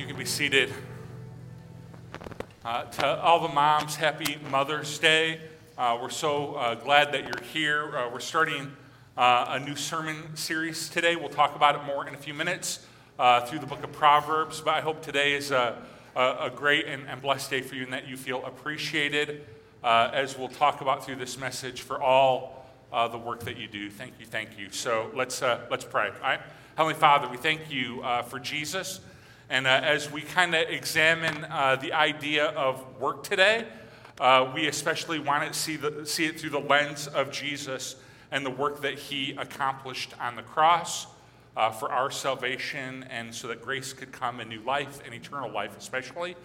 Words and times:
Uh, 0.00 0.02
you 0.02 0.06
can 0.06 0.16
be 0.16 0.24
seated. 0.24 0.72
Uh, 2.64 2.84
to 2.84 3.06
all 3.20 3.40
the 3.46 3.52
moms, 3.52 3.96
happy 3.96 4.38
Mother's 4.50 4.98
Day. 4.98 5.40
Uh, 5.76 5.98
we're 6.00 6.10
so 6.10 6.54
uh, 6.54 6.74
glad 6.74 7.12
that 7.12 7.24
you're 7.24 7.46
here. 7.52 7.96
Uh, 7.96 8.10
we're 8.10 8.20
starting 8.20 8.72
uh, 9.16 9.46
a 9.48 9.60
new 9.60 9.76
sermon 9.76 10.36
series 10.36 10.88
today. 10.88 11.16
We'll 11.16 11.28
talk 11.28 11.54
about 11.54 11.74
it 11.76 11.84
more 11.84 12.06
in 12.08 12.14
a 12.14 12.18
few 12.18 12.34
minutes 12.34 12.86
through 13.46 13.58
the 13.58 13.66
book 13.66 13.84
of 13.84 13.92
Proverbs, 13.92 14.60
but 14.60 14.74
I 14.74 14.80
hope 14.80 15.02
today 15.02 15.34
is 15.34 15.50
a, 15.50 15.82
a, 16.16 16.36
a 16.42 16.50
great 16.54 16.86
and, 16.86 17.06
and, 17.06 17.20
blessed 17.20 17.50
day 17.50 17.60
for 17.60 17.74
you 17.74 17.84
and 17.84 17.92
that 17.92 18.08
you 18.08 18.16
feel 18.16 18.44
appreciated 18.46 19.44
as 19.82 20.38
we'll 20.38 20.48
talk 20.48 20.80
about 20.80 21.04
through 21.04 21.16
this 21.16 21.38
message 21.38 21.82
for 21.82 22.00
all 22.00 22.64
the 23.10 23.18
work 23.18 23.40
that 23.40 23.58
you 23.58 23.68
do. 23.68 23.90
Thank 23.90 24.14
you, 24.18 24.26
thank 24.26 24.58
you. 24.58 24.70
So 24.70 25.10
let's, 25.14 25.42
let's 25.42 25.84
pray. 25.84 26.08
All 26.08 26.20
right? 26.22 26.40
Heavenly 26.76 26.98
Father, 26.98 27.28
we 27.28 27.36
thank 27.36 27.70
you 27.70 28.02
for 28.28 28.38
Jesus. 28.38 29.00
And 29.50 29.66
uh, 29.66 29.80
as 29.82 30.10
we 30.12 30.22
kind 30.22 30.54
of 30.54 30.68
examine 30.68 31.44
uh, 31.44 31.74
the 31.74 31.92
idea 31.92 32.46
of 32.46 32.84
work 33.00 33.24
today, 33.24 33.66
uh, 34.20 34.48
we 34.54 34.68
especially 34.68 35.18
want 35.18 35.52
to 35.52 35.58
see, 35.58 35.74
the, 35.74 36.06
see 36.06 36.26
it 36.26 36.38
through 36.38 36.50
the 36.50 36.60
lens 36.60 37.08
of 37.08 37.32
Jesus 37.32 37.96
and 38.30 38.46
the 38.46 38.50
work 38.50 38.80
that 38.82 38.96
he 38.96 39.32
accomplished 39.32 40.14
on 40.20 40.36
the 40.36 40.42
cross 40.42 41.08
uh, 41.56 41.68
for 41.68 41.90
our 41.90 42.12
salvation 42.12 43.04
and 43.10 43.34
so 43.34 43.48
that 43.48 43.60
grace 43.60 43.92
could 43.92 44.12
come 44.12 44.38
in 44.38 44.48
new 44.48 44.60
life 44.60 45.00
and 45.04 45.12
eternal 45.12 45.50
life, 45.50 45.76
especially. 45.76 46.36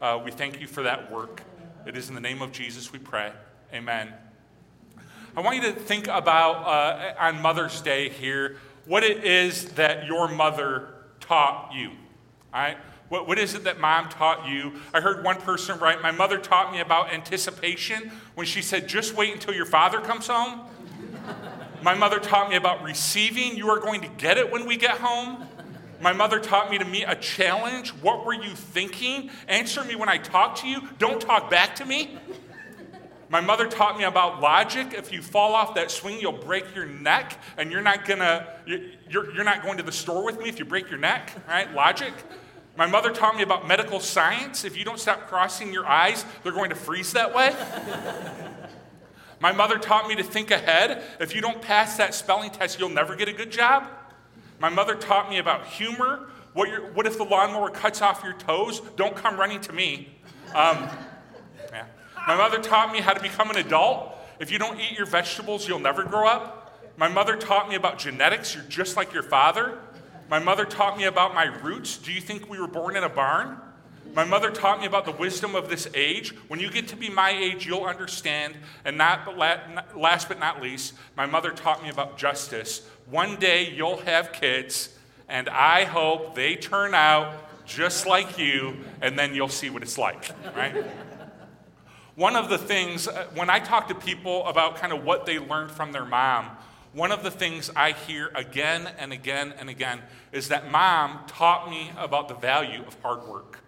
Uh, 0.00 0.18
we 0.24 0.30
thank 0.30 0.58
you 0.58 0.66
for 0.66 0.82
that 0.82 1.12
work. 1.12 1.42
It 1.86 1.98
is 1.98 2.08
in 2.08 2.14
the 2.14 2.20
name 2.20 2.40
of 2.40 2.50
Jesus 2.50 2.92
we 2.92 2.98
pray. 2.98 3.30
Amen. 3.74 4.14
I 5.36 5.42
want 5.42 5.56
you 5.56 5.62
to 5.64 5.72
think 5.72 6.06
about 6.06 6.64
uh, 6.64 7.14
on 7.18 7.42
Mother's 7.42 7.82
Day 7.82 8.08
here 8.08 8.56
what 8.86 9.04
it 9.04 9.22
is 9.22 9.66
that 9.72 10.06
your 10.06 10.28
mother 10.28 10.94
taught 11.20 11.70
you. 11.74 11.90
All 12.54 12.60
right? 12.60 12.76
What, 13.08 13.28
what 13.28 13.38
is 13.38 13.54
it 13.54 13.64
that 13.64 13.80
mom 13.80 14.08
taught 14.08 14.48
you? 14.48 14.74
I 14.94 15.00
heard 15.00 15.24
one 15.24 15.40
person 15.40 15.78
write, 15.78 16.00
My 16.02 16.10
mother 16.10 16.38
taught 16.38 16.72
me 16.72 16.80
about 16.80 17.12
anticipation 17.12 18.12
when 18.34 18.46
she 18.46 18.62
said, 18.62 18.88
Just 18.88 19.14
wait 19.14 19.34
until 19.34 19.54
your 19.54 19.66
father 19.66 20.00
comes 20.00 20.28
home. 20.28 20.60
My 21.82 21.94
mother 21.94 22.18
taught 22.18 22.48
me 22.48 22.56
about 22.56 22.82
receiving. 22.82 23.56
You 23.56 23.68
are 23.68 23.78
going 23.78 24.00
to 24.00 24.08
get 24.08 24.38
it 24.38 24.50
when 24.50 24.66
we 24.66 24.76
get 24.76 24.92
home. 24.92 25.46
My 26.00 26.12
mother 26.12 26.38
taught 26.38 26.70
me 26.70 26.78
to 26.78 26.84
meet 26.84 27.04
a 27.04 27.14
challenge. 27.14 27.90
What 27.90 28.24
were 28.24 28.32
you 28.32 28.54
thinking? 28.54 29.30
Answer 29.48 29.84
me 29.84 29.94
when 29.96 30.08
I 30.08 30.16
talk 30.16 30.56
to 30.56 30.68
you. 30.68 30.88
Don't 30.98 31.20
talk 31.20 31.50
back 31.50 31.76
to 31.76 31.84
me. 31.84 32.18
My 33.28 33.40
mother 33.40 33.66
taught 33.66 33.98
me 33.98 34.04
about 34.04 34.40
logic. 34.40 34.94
If 34.94 35.12
you 35.12 35.20
fall 35.20 35.54
off 35.54 35.74
that 35.74 35.90
swing, 35.90 36.20
you'll 36.20 36.32
break 36.32 36.74
your 36.74 36.86
neck, 36.86 37.38
and 37.56 37.72
you're 37.72 37.82
not 37.82 38.04
gonna, 38.04 38.46
you're, 38.66 39.34
you're 39.34 39.44
not 39.44 39.62
going 39.62 39.76
to 39.78 39.82
the 39.82 39.92
store 39.92 40.24
with 40.24 40.38
me 40.38 40.48
if 40.48 40.58
you 40.58 40.64
break 40.64 40.88
your 40.88 41.00
neck, 41.00 41.32
right? 41.48 41.72
Logic. 41.74 42.12
My 42.76 42.86
mother 42.86 43.10
taught 43.12 43.36
me 43.36 43.42
about 43.42 43.68
medical 43.68 44.00
science. 44.00 44.64
If 44.64 44.76
you 44.76 44.84
don't 44.84 44.98
stop 44.98 45.28
crossing 45.28 45.72
your 45.72 45.86
eyes, 45.86 46.24
they're 46.42 46.52
going 46.52 46.70
to 46.70 46.76
freeze 46.76 47.12
that 47.12 47.32
way. 47.34 47.54
My 49.40 49.52
mother 49.52 49.78
taught 49.78 50.08
me 50.08 50.16
to 50.16 50.22
think 50.22 50.50
ahead. 50.50 51.02
If 51.20 51.34
you 51.34 51.40
don't 51.40 51.60
pass 51.60 51.96
that 51.98 52.14
spelling 52.14 52.50
test, 52.50 52.80
you'll 52.80 52.88
never 52.88 53.14
get 53.14 53.28
a 53.28 53.32
good 53.32 53.52
job. 53.52 53.88
My 54.58 54.70
mother 54.70 54.94
taught 54.94 55.28
me 55.28 55.38
about 55.38 55.66
humor. 55.66 56.30
What, 56.54 56.68
what 56.94 57.06
if 57.06 57.18
the 57.18 57.24
lawnmower 57.24 57.70
cuts 57.70 58.00
off 58.00 58.24
your 58.24 58.32
toes? 58.32 58.80
Don't 58.96 59.14
come 59.14 59.36
running 59.38 59.60
to 59.62 59.72
me. 59.72 60.08
Um, 60.54 60.88
yeah. 61.70 61.86
My 62.26 62.36
mother 62.36 62.60
taught 62.60 62.92
me 62.92 63.00
how 63.00 63.12
to 63.12 63.20
become 63.20 63.50
an 63.50 63.56
adult. 63.56 64.16
If 64.40 64.50
you 64.50 64.58
don't 64.58 64.80
eat 64.80 64.96
your 64.96 65.06
vegetables, 65.06 65.68
you'll 65.68 65.78
never 65.78 66.04
grow 66.04 66.26
up. 66.26 66.80
My 66.96 67.08
mother 67.08 67.36
taught 67.36 67.68
me 67.68 67.74
about 67.74 67.98
genetics. 67.98 68.54
You're 68.54 68.64
just 68.64 68.96
like 68.96 69.12
your 69.12 69.22
father. 69.22 69.78
My 70.28 70.38
mother 70.38 70.64
taught 70.64 70.96
me 70.96 71.04
about 71.04 71.34
my 71.34 71.44
roots. 71.44 71.98
Do 71.98 72.12
you 72.12 72.20
think 72.20 72.48
we 72.48 72.58
were 72.58 72.66
born 72.66 72.96
in 72.96 73.04
a 73.04 73.08
barn? 73.08 73.58
My 74.14 74.24
mother 74.24 74.50
taught 74.50 74.80
me 74.80 74.86
about 74.86 75.04
the 75.04 75.12
wisdom 75.12 75.54
of 75.54 75.68
this 75.68 75.88
age. 75.92 76.30
When 76.48 76.60
you 76.60 76.70
get 76.70 76.88
to 76.88 76.96
be 76.96 77.10
my 77.10 77.30
age, 77.30 77.66
you'll 77.66 77.84
understand. 77.84 78.54
And 78.84 78.96
not 78.96 79.36
last 79.36 80.28
but 80.28 80.38
not 80.38 80.62
least, 80.62 80.94
my 81.16 81.26
mother 81.26 81.50
taught 81.50 81.82
me 81.82 81.88
about 81.88 82.16
justice. 82.16 82.86
One 83.10 83.36
day 83.36 83.70
you'll 83.70 83.98
have 84.02 84.32
kids, 84.32 84.96
and 85.28 85.48
I 85.48 85.84
hope 85.84 86.34
they 86.34 86.54
turn 86.54 86.94
out 86.94 87.34
just 87.66 88.06
like 88.06 88.38
you, 88.38 88.76
and 89.00 89.18
then 89.18 89.34
you'll 89.34 89.48
see 89.48 89.70
what 89.70 89.82
it's 89.82 89.98
like, 89.98 90.30
right? 90.54 90.84
One 92.14 92.36
of 92.36 92.48
the 92.48 92.58
things, 92.58 93.08
uh, 93.08 93.26
when 93.34 93.50
I 93.50 93.58
talk 93.58 93.88
to 93.88 93.94
people 93.94 94.46
about 94.46 94.76
kind 94.76 94.92
of 94.92 95.04
what 95.04 95.26
they 95.26 95.40
learned 95.40 95.72
from 95.72 95.90
their 95.90 96.04
mom, 96.04 96.50
one 96.94 97.10
of 97.10 97.24
the 97.24 97.30
things 97.30 97.70
I 97.74 97.90
hear 97.90 98.30
again 98.36 98.88
and 98.98 99.12
again 99.12 99.52
and 99.58 99.68
again 99.68 100.00
is 100.30 100.48
that 100.48 100.70
mom 100.70 101.20
taught 101.26 101.68
me 101.68 101.90
about 101.98 102.28
the 102.28 102.34
value 102.34 102.84
of 102.86 102.96
hard 103.02 103.26
work. 103.26 103.58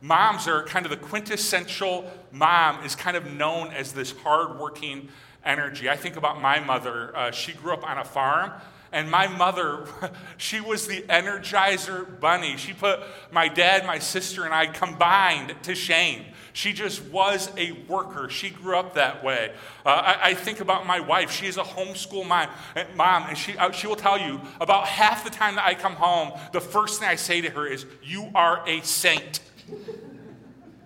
Moms 0.00 0.46
are 0.46 0.62
kind 0.64 0.86
of 0.86 0.90
the 0.90 0.96
quintessential 0.96 2.10
mom 2.30 2.84
is 2.84 2.94
kind 2.94 3.16
of 3.16 3.26
known 3.26 3.72
as 3.72 3.92
this 3.92 4.12
hardworking 4.12 5.08
energy. 5.44 5.90
I 5.90 5.96
think 5.96 6.16
about 6.16 6.40
my 6.40 6.60
mother. 6.60 7.14
Uh, 7.16 7.30
she 7.32 7.52
grew 7.52 7.72
up 7.72 7.84
on 7.84 7.98
a 7.98 8.04
farm, 8.04 8.52
and 8.92 9.10
my 9.10 9.28
mother, 9.28 9.84
she 10.36 10.60
was 10.60 10.86
the 10.86 11.02
energizer 11.02 12.20
bunny. 12.20 12.56
She 12.56 12.72
put 12.72 13.00
my 13.30 13.48
dad, 13.48 13.86
my 13.86 13.98
sister, 13.98 14.44
and 14.44 14.52
I 14.52 14.66
combined 14.66 15.54
to 15.62 15.74
shame. 15.74 16.24
She 16.52 16.72
just 16.72 17.02
was 17.04 17.50
a 17.56 17.72
worker. 17.88 18.28
She 18.28 18.50
grew 18.50 18.76
up 18.76 18.94
that 18.94 19.22
way. 19.22 19.52
Uh, 19.86 19.88
I, 19.88 20.30
I, 20.30 20.34
think 20.34 20.60
about 20.60 20.84
my 20.86 20.98
wife. 20.98 21.30
She 21.30 21.46
is 21.46 21.56
a 21.56 21.62
homeschool 21.62 22.26
mom, 22.26 22.48
mom 22.96 23.26
and 23.28 23.38
she, 23.38 23.56
uh, 23.56 23.70
she 23.70 23.86
will 23.86 23.96
tell 23.96 24.18
you 24.18 24.40
about 24.60 24.86
half 24.86 25.22
the 25.22 25.30
time 25.30 25.54
that 25.54 25.64
I 25.64 25.74
come 25.74 25.94
home, 25.94 26.32
the 26.52 26.60
first 26.60 26.98
thing 26.98 27.08
I 27.08 27.14
say 27.14 27.40
to 27.42 27.50
her 27.50 27.66
is, 27.66 27.86
You 28.02 28.30
are 28.34 28.68
a 28.68 28.80
saint 28.80 29.40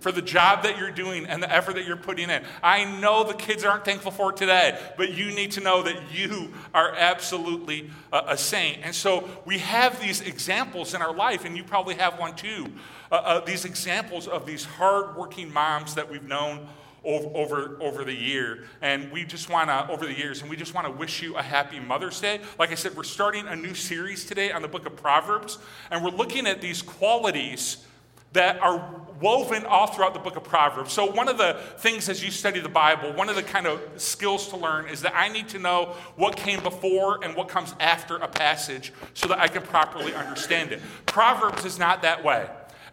for 0.05 0.13
the 0.13 0.21
job 0.21 0.65
that 0.65 0.77
you're 0.77 0.91
doing 0.91 1.25
and 1.25 1.43
the 1.43 1.51
effort 1.51 1.77
that 1.77 1.87
you're 1.87 1.97
putting 1.97 2.29
in. 2.29 2.43
I 2.63 2.85
know 3.01 3.25
the 3.25 3.33
kids 3.33 3.65
aren't 3.65 3.87
thankful 3.87 4.11
for 4.11 4.33
it 4.33 4.37
today, 4.37 4.79
but 4.99 5.15
you 5.15 5.35
need 5.35 5.53
to 5.53 5.63
know 5.63 5.83
that 5.83 5.97
you 6.13 6.53
are 6.75 6.93
absolutely 6.95 7.91
a, 8.13 8.23
a 8.29 8.37
saint. 8.37 8.81
And 8.83 8.95
so 8.95 9.27
we 9.47 9.61
have 9.61 9.99
these 10.03 10.21
examples 10.21 10.93
in 10.93 11.01
our 11.01 11.15
life, 11.15 11.47
and 11.47 11.57
you 11.57 11.65
probably 11.65 11.95
have 11.95 12.19
one 12.19 12.37
too. 12.37 12.67
Uh, 13.11 13.15
uh, 13.15 13.41
these 13.47 13.65
examples 13.65 14.29
of 14.29 14.45
these 14.45 14.67
hardworking 14.67 15.51
moms 15.51 15.95
that 15.95 16.11
we've 16.11 16.29
known 16.29 16.69
over, 17.03 17.35
over, 17.35 17.79
over 17.81 18.05
the 18.05 18.13
year. 18.13 18.65
And 18.83 19.11
we 19.11 19.25
just 19.25 19.49
want 19.49 19.71
to, 19.71 19.89
over 19.91 20.05
the 20.05 20.13
years, 20.13 20.43
and 20.43 20.51
we 20.51 20.57
just 20.57 20.75
want 20.75 20.87
to 20.87 20.93
wish 20.93 21.23
you 21.23 21.37
a 21.37 21.43
happy 21.43 21.81
Mother's 21.81 22.21
Day. 22.21 22.41
Like 22.59 22.73
I 22.73 22.75
said, 22.75 22.95
we're 22.95 23.05
starting 23.05 23.47
a 23.47 23.57
new 23.57 23.73
series 23.73 24.27
today 24.27 24.53
on 24.53 24.61
the 24.61 24.69
book 24.69 24.85
of 24.85 24.97
Proverbs, 24.97 25.57
and 25.91 26.05
we're 26.05 26.11
looking 26.11 26.47
at 26.47 26.61
these 26.61 26.83
qualities 26.83 27.79
that 28.35 28.61
are 28.61 29.05
woven 29.21 29.65
all 29.65 29.87
throughout 29.87 30.13
the 30.13 30.21
book 30.21 30.37
of 30.37 30.45
Proverbs. 30.45 30.93
So, 30.93 31.11
one 31.11 31.29
of 31.29 31.39
the 31.39 31.59
things 31.79 32.09
as 32.09 32.23
you 32.23 32.31
study 32.31 32.61
the 32.61 32.69
Bible, 32.69 33.13
one 33.15 33.29
of 33.29 33.37
the 33.37 33.43
kind 33.43 33.67
of 33.67 33.81
skills 33.97 34.49
to 34.49 34.57
learn 34.57 34.89
is 34.89 35.01
that 35.03 35.15
I 35.17 35.29
need 35.29 35.49
to 35.51 35.59
know 35.59 35.95
what 36.17 36.37
came 36.37 36.63
before 36.63 37.25
and 37.25 37.35
what 37.35 37.49
comes 37.49 37.75
after 37.81 38.17
a 38.17 38.29
passage 38.29 38.93
so 39.15 39.29
that 39.29 39.39
I 39.39 39.49
can 39.49 39.63
properly 39.63 40.15
understand 40.15 40.73
it. 40.73 40.81
Proverbs 41.07 41.65
is 41.65 41.79
not 41.79 42.03
that 42.03 42.23
way. 42.23 42.47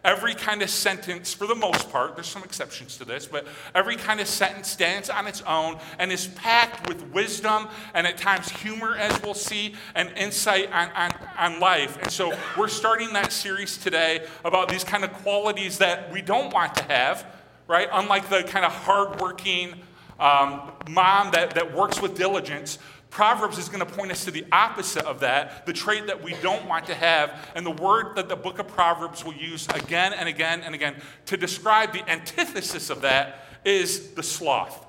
Every 0.04 0.34
kind 0.34 0.62
of 0.62 0.70
sentence, 0.70 1.32
for 1.32 1.46
the 1.46 1.54
most 1.54 1.88
part, 1.90 2.16
there's 2.16 2.26
some 2.26 2.42
exceptions 2.42 2.96
to 2.96 3.04
this, 3.04 3.24
but 3.26 3.46
every 3.72 3.94
kind 3.94 4.20
of 4.20 4.26
sentence 4.26 4.68
stands 4.68 5.08
on 5.08 5.28
its 5.28 5.42
own 5.42 5.78
and 6.00 6.10
is 6.10 6.26
packed 6.26 6.88
with 6.88 7.00
wisdom 7.12 7.68
and 7.94 8.04
at 8.04 8.18
times 8.18 8.48
humor, 8.48 8.96
as 8.96 9.22
we'll 9.22 9.32
see, 9.32 9.76
and 9.94 10.10
insight 10.16 10.72
on, 10.72 10.90
on, 10.90 11.12
on 11.38 11.60
life. 11.60 12.02
And 12.02 12.10
so 12.10 12.36
we're 12.58 12.66
starting 12.66 13.12
that 13.12 13.30
series 13.30 13.76
today 13.76 14.26
about 14.44 14.68
these 14.68 14.82
kind 14.82 15.04
of 15.04 15.12
qualities 15.12 15.78
that 15.78 16.12
we 16.12 16.20
don't 16.20 16.52
want 16.52 16.74
to 16.76 16.82
have, 16.84 17.24
right? 17.68 17.88
Unlike 17.92 18.28
the 18.28 18.42
kind 18.42 18.64
of 18.64 18.72
hardworking 18.72 19.74
um, 20.18 20.72
mom 20.88 21.30
that, 21.32 21.54
that 21.54 21.74
works 21.74 22.02
with 22.02 22.16
diligence, 22.16 22.78
Proverbs 23.12 23.58
is 23.58 23.68
going 23.68 23.86
to 23.86 23.94
point 23.94 24.10
us 24.10 24.24
to 24.24 24.30
the 24.30 24.46
opposite 24.50 25.04
of 25.04 25.20
that, 25.20 25.66
the 25.66 25.72
trait 25.74 26.06
that 26.06 26.24
we 26.24 26.32
don't 26.40 26.66
want 26.66 26.86
to 26.86 26.94
have. 26.94 27.50
And 27.54 27.64
the 27.64 27.70
word 27.70 28.16
that 28.16 28.30
the 28.30 28.36
book 28.36 28.58
of 28.58 28.66
Proverbs 28.68 29.22
will 29.22 29.34
use 29.34 29.68
again 29.68 30.14
and 30.14 30.30
again 30.30 30.62
and 30.62 30.74
again 30.74 30.96
to 31.26 31.36
describe 31.36 31.92
the 31.92 32.08
antithesis 32.10 32.88
of 32.88 33.02
that 33.02 33.44
is 33.66 34.12
the 34.12 34.22
sloth. 34.22 34.86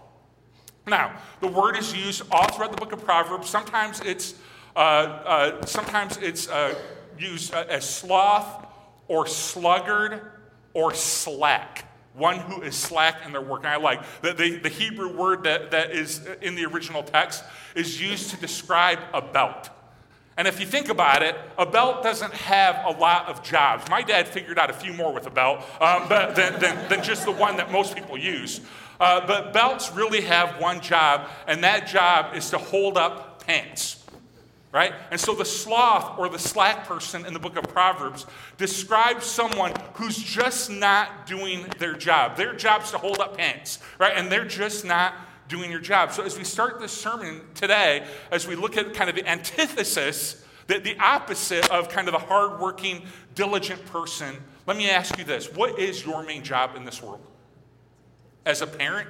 Now, 0.87 1.19
the 1.41 1.49
word 1.49 1.75
is 1.75 1.93
used 1.93 2.23
all 2.31 2.47
throughout 2.47 2.71
the 2.71 2.77
book 2.77 2.93
of 2.93 3.03
Proverbs. 3.03 3.49
Sometimes 3.49 3.99
it's, 3.99 4.35
uh, 4.73 4.79
uh, 4.79 5.65
sometimes 5.65 6.15
it's 6.15 6.47
uh, 6.47 6.75
used 7.19 7.53
uh, 7.53 7.65
as 7.67 7.87
sloth 7.87 8.67
or 9.09 9.27
sluggard 9.27 10.21
or 10.73 10.93
slack 10.93 11.92
one 12.13 12.37
who 12.39 12.61
is 12.61 12.75
slack 12.75 13.25
in 13.25 13.31
their 13.31 13.41
work. 13.41 13.61
And 13.61 13.69
I 13.69 13.77
like 13.77 14.03
the, 14.21 14.33
the, 14.33 14.57
the, 14.57 14.69
Hebrew 14.69 15.15
word 15.15 15.43
that, 15.43 15.71
that 15.71 15.91
is 15.91 16.25
in 16.41 16.55
the 16.55 16.65
original 16.65 17.03
text 17.03 17.43
is 17.75 17.99
used 17.99 18.29
to 18.29 18.37
describe 18.37 18.99
a 19.13 19.21
belt. 19.21 19.69
And 20.35 20.47
if 20.47 20.59
you 20.59 20.65
think 20.65 20.89
about 20.89 21.21
it, 21.21 21.35
a 21.57 21.65
belt 21.65 22.01
doesn't 22.01 22.33
have 22.33 22.95
a 22.95 22.99
lot 22.99 23.29
of 23.29 23.43
jobs. 23.43 23.87
My 23.89 24.01
dad 24.01 24.27
figured 24.27 24.57
out 24.57 24.69
a 24.69 24.73
few 24.73 24.93
more 24.93 25.13
with 25.13 25.27
a 25.27 25.29
belt 25.29 25.59
um, 25.79 26.05
but, 26.09 26.35
than, 26.35 26.59
than, 26.59 26.89
than, 26.89 27.03
just 27.03 27.25
the 27.25 27.31
one 27.31 27.57
that 27.57 27.71
most 27.71 27.95
people 27.95 28.17
use. 28.17 28.61
Uh, 28.99 29.25
but 29.27 29.53
belts 29.53 29.91
really 29.91 30.21
have 30.21 30.59
one 30.59 30.81
job, 30.81 31.29
and 31.47 31.63
that 31.63 31.87
job 31.87 32.35
is 32.35 32.49
to 32.49 32.57
hold 32.57 32.97
up 32.97 33.45
pants. 33.45 34.02
Right? 34.73 34.93
And 35.11 35.21
so 35.21 35.35
the 35.35 35.45
sloth 35.45 36.17
or 36.17 36.27
the 36.27 36.39
slack 36.39 36.87
person 36.87 37.25
in 37.25 37.33
the 37.33 37.39
book 37.39 37.55
of 37.57 37.63
Proverbs 37.65 38.25
describes 38.57 39.25
someone 39.25 39.71
who's 39.93 40.17
just 40.17 40.69
not 40.69 41.27
doing 41.27 41.67
their 41.77 41.93
job. 41.93 42.35
Their 42.35 42.55
job's 42.55 42.89
to 42.91 42.97
hold 42.97 43.19
up 43.19 43.37
pants, 43.37 43.77
right? 43.99 44.13
And 44.15 44.31
they're 44.31 44.45
just 44.45 44.83
not 44.83 45.13
doing 45.47 45.69
your 45.69 45.79
job. 45.79 46.11
So 46.11 46.23
as 46.23 46.37
we 46.37 46.43
start 46.43 46.79
this 46.79 46.91
sermon 46.91 47.41
today, 47.53 48.05
as 48.31 48.47
we 48.47 48.55
look 48.55 48.75
at 48.75 48.95
kind 48.95 49.11
of 49.11 49.15
the 49.15 49.29
antithesis, 49.29 50.43
the, 50.65 50.79
the 50.79 50.97
opposite 50.97 51.69
of 51.69 51.89
kind 51.89 52.07
of 52.07 52.13
the 52.13 52.19
hardworking, 52.19 53.05
diligent 53.35 53.85
person, 53.85 54.35
let 54.65 54.75
me 54.75 54.89
ask 54.89 55.19
you 55.19 55.23
this. 55.23 55.53
What 55.53 55.77
is 55.77 56.03
your 56.03 56.23
main 56.23 56.43
job 56.43 56.75
in 56.75 56.83
this 56.83 57.01
world? 57.01 57.21
As 58.45 58.61
a 58.61 58.67
parent, 58.67 59.07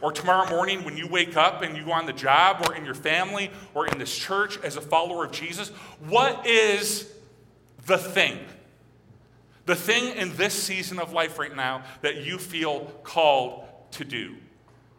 or 0.00 0.12
tomorrow 0.12 0.48
morning 0.48 0.84
when 0.84 0.96
you 0.96 1.06
wake 1.06 1.36
up 1.36 1.62
and 1.62 1.76
you 1.76 1.84
go 1.84 1.92
on 1.92 2.06
the 2.06 2.12
job 2.12 2.66
or 2.66 2.74
in 2.74 2.84
your 2.84 2.94
family 2.94 3.50
or 3.74 3.86
in 3.86 3.98
this 3.98 4.16
church 4.16 4.58
as 4.62 4.76
a 4.76 4.80
follower 4.80 5.24
of 5.24 5.32
Jesus, 5.32 5.70
what 6.08 6.46
is 6.46 7.10
the 7.86 7.98
thing? 7.98 8.38
The 9.66 9.76
thing 9.76 10.16
in 10.16 10.34
this 10.36 10.54
season 10.54 10.98
of 10.98 11.12
life 11.12 11.38
right 11.38 11.54
now 11.54 11.82
that 12.02 12.24
you 12.24 12.38
feel 12.38 12.92
called 13.02 13.64
to 13.92 14.04
do. 14.04 14.36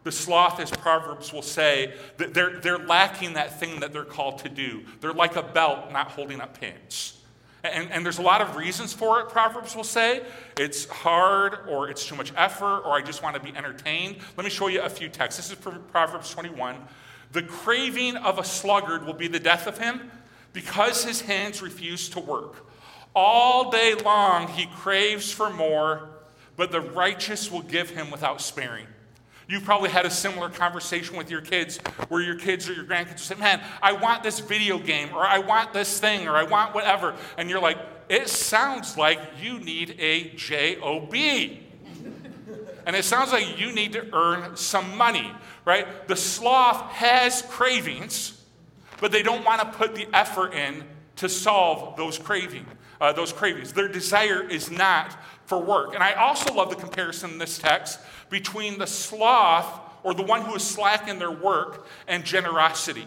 The 0.02 0.12
sloth, 0.12 0.60
as 0.60 0.70
Proverbs 0.70 1.32
will 1.32 1.42
say, 1.42 1.94
that 2.16 2.32
they're, 2.32 2.58
they're 2.60 2.78
lacking 2.78 3.34
that 3.34 3.60
thing 3.60 3.80
that 3.80 3.92
they're 3.92 4.04
called 4.04 4.38
to 4.38 4.48
do. 4.48 4.82
They're 5.00 5.12
like 5.12 5.36
a 5.36 5.42
belt 5.42 5.92
not 5.92 6.12
holding 6.12 6.40
up 6.40 6.58
pants. 6.58 7.19
And, 7.62 7.90
and, 7.90 8.06
there's 8.06 8.18
a 8.18 8.22
lot 8.22 8.40
of 8.40 8.56
reasons 8.56 8.94
for 8.94 9.20
it, 9.20 9.28
Proverbs 9.28 9.76
will 9.76 9.84
say. 9.84 10.22
It's 10.56 10.86
hard, 10.86 11.58
or 11.68 11.90
it's 11.90 12.06
too 12.06 12.16
much 12.16 12.32
effort, 12.34 12.82
or 12.86 12.92
I 12.92 13.02
just 13.02 13.22
want 13.22 13.36
to 13.36 13.42
be 13.42 13.54
entertained. 13.54 14.16
Let 14.36 14.44
me 14.44 14.50
show 14.50 14.68
you 14.68 14.80
a 14.80 14.88
few 14.88 15.10
texts. 15.10 15.38
This 15.38 15.50
is 15.50 15.62
from 15.62 15.82
Proverbs 15.92 16.30
21. 16.30 16.76
The 17.32 17.42
craving 17.42 18.16
of 18.16 18.38
a 18.38 18.44
sluggard 18.44 19.04
will 19.04 19.14
be 19.14 19.28
the 19.28 19.38
death 19.38 19.66
of 19.66 19.76
him 19.76 20.10
because 20.52 21.04
his 21.04 21.20
hands 21.20 21.60
refuse 21.60 22.08
to 22.10 22.20
work. 22.20 22.66
All 23.14 23.70
day 23.70 23.94
long 23.94 24.48
he 24.48 24.66
craves 24.66 25.30
for 25.30 25.50
more, 25.50 26.08
but 26.56 26.72
the 26.72 26.80
righteous 26.80 27.50
will 27.50 27.62
give 27.62 27.90
him 27.90 28.10
without 28.10 28.40
sparing. 28.40 28.86
You've 29.50 29.64
probably 29.64 29.90
had 29.90 30.06
a 30.06 30.10
similar 30.10 30.48
conversation 30.48 31.16
with 31.16 31.28
your 31.28 31.40
kids 31.40 31.78
where 32.08 32.22
your 32.22 32.36
kids 32.36 32.70
or 32.70 32.72
your 32.72 32.84
grandkids 32.84 33.18
say, 33.18 33.34
Man, 33.34 33.60
I 33.82 33.90
want 33.90 34.22
this 34.22 34.38
video 34.38 34.78
game, 34.78 35.08
or 35.12 35.26
I 35.26 35.40
want 35.40 35.72
this 35.72 35.98
thing, 35.98 36.28
or 36.28 36.36
I 36.36 36.44
want 36.44 36.72
whatever. 36.72 37.16
And 37.36 37.50
you're 37.50 37.60
like, 37.60 37.76
It 38.08 38.28
sounds 38.28 38.96
like 38.96 39.18
you 39.42 39.58
need 39.58 39.96
a 39.98 40.28
job. 40.36 41.12
and 41.12 42.94
it 42.94 43.04
sounds 43.04 43.32
like 43.32 43.58
you 43.58 43.72
need 43.72 43.94
to 43.94 44.06
earn 44.14 44.56
some 44.56 44.96
money, 44.96 45.32
right? 45.64 46.06
The 46.06 46.14
sloth 46.14 46.92
has 46.92 47.42
cravings, 47.42 48.40
but 49.00 49.10
they 49.10 49.24
don't 49.24 49.44
want 49.44 49.62
to 49.62 49.76
put 49.76 49.96
the 49.96 50.06
effort 50.14 50.54
in 50.54 50.84
to 51.16 51.28
solve 51.28 51.96
those 51.96 52.18
cravings. 52.18 52.68
Uh, 53.00 53.12
those 53.12 53.32
cravings. 53.32 53.72
Their 53.72 53.88
desire 53.88 54.48
is 54.48 54.70
not 54.70 55.16
for 55.46 55.58
work. 55.58 55.94
And 55.94 56.02
I 56.02 56.12
also 56.12 56.52
love 56.52 56.70
the 56.70 56.76
comparison 56.76 57.30
in 57.30 57.38
this 57.38 57.58
text 57.58 57.98
between 58.28 58.78
the 58.78 58.86
sloth 58.86 59.80
or 60.02 60.14
the 60.14 60.22
one 60.22 60.42
who 60.42 60.54
is 60.54 60.62
slack 60.62 61.08
in 61.08 61.18
their 61.18 61.30
work 61.30 61.86
and 62.06 62.24
generosity. 62.24 63.06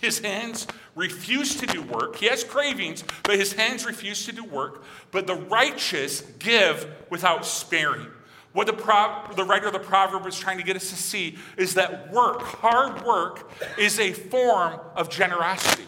His 0.00 0.18
hands 0.18 0.66
refuse 0.94 1.56
to 1.56 1.66
do 1.66 1.82
work. 1.82 2.16
He 2.16 2.26
has 2.26 2.44
cravings, 2.44 3.04
but 3.22 3.38
his 3.38 3.52
hands 3.52 3.86
refuse 3.86 4.26
to 4.26 4.32
do 4.32 4.44
work. 4.44 4.84
But 5.10 5.26
the 5.26 5.36
righteous 5.36 6.20
give 6.38 6.86
without 7.10 7.46
sparing. 7.46 8.08
What 8.52 8.66
the, 8.66 8.72
pro- 8.72 9.22
the 9.34 9.44
writer 9.44 9.66
of 9.66 9.72
the 9.72 9.78
proverb 9.78 10.26
is 10.26 10.38
trying 10.38 10.58
to 10.58 10.64
get 10.64 10.76
us 10.76 10.88
to 10.90 10.96
see 10.96 11.36
is 11.56 11.74
that 11.74 12.10
work, 12.10 12.42
hard 12.42 13.04
work, 13.04 13.50
is 13.78 13.98
a 13.98 14.12
form 14.12 14.80
of 14.94 15.10
generosity. 15.10 15.84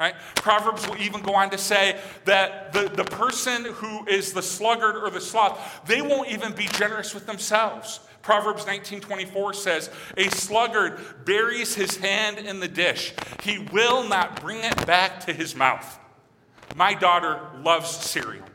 Right? 0.00 0.14
Proverbs 0.36 0.88
will 0.88 0.96
even 0.96 1.20
go 1.20 1.34
on 1.34 1.50
to 1.50 1.58
say 1.58 2.00
that 2.24 2.72
the, 2.72 2.88
the 2.88 3.04
person 3.04 3.66
who 3.66 4.06
is 4.06 4.32
the 4.32 4.40
sluggard 4.40 4.96
or 4.96 5.10
the 5.10 5.20
sloth, 5.20 5.82
they 5.86 6.00
won't 6.00 6.30
even 6.30 6.54
be 6.54 6.66
generous 6.68 7.12
with 7.12 7.26
themselves. 7.26 8.00
Proverbs 8.22 8.64
19:24 8.64 9.54
says, 9.54 9.90
"A 10.16 10.30
sluggard 10.30 11.26
buries 11.26 11.74
his 11.74 11.98
hand 11.98 12.38
in 12.38 12.60
the 12.60 12.68
dish. 12.68 13.12
He 13.42 13.58
will 13.58 14.02
not 14.04 14.40
bring 14.40 14.64
it 14.64 14.86
back 14.86 15.20
to 15.26 15.34
his 15.34 15.54
mouth." 15.54 15.98
My 16.74 16.94
daughter 16.94 17.38
loves 17.62 17.90
cereal. 17.90 18.46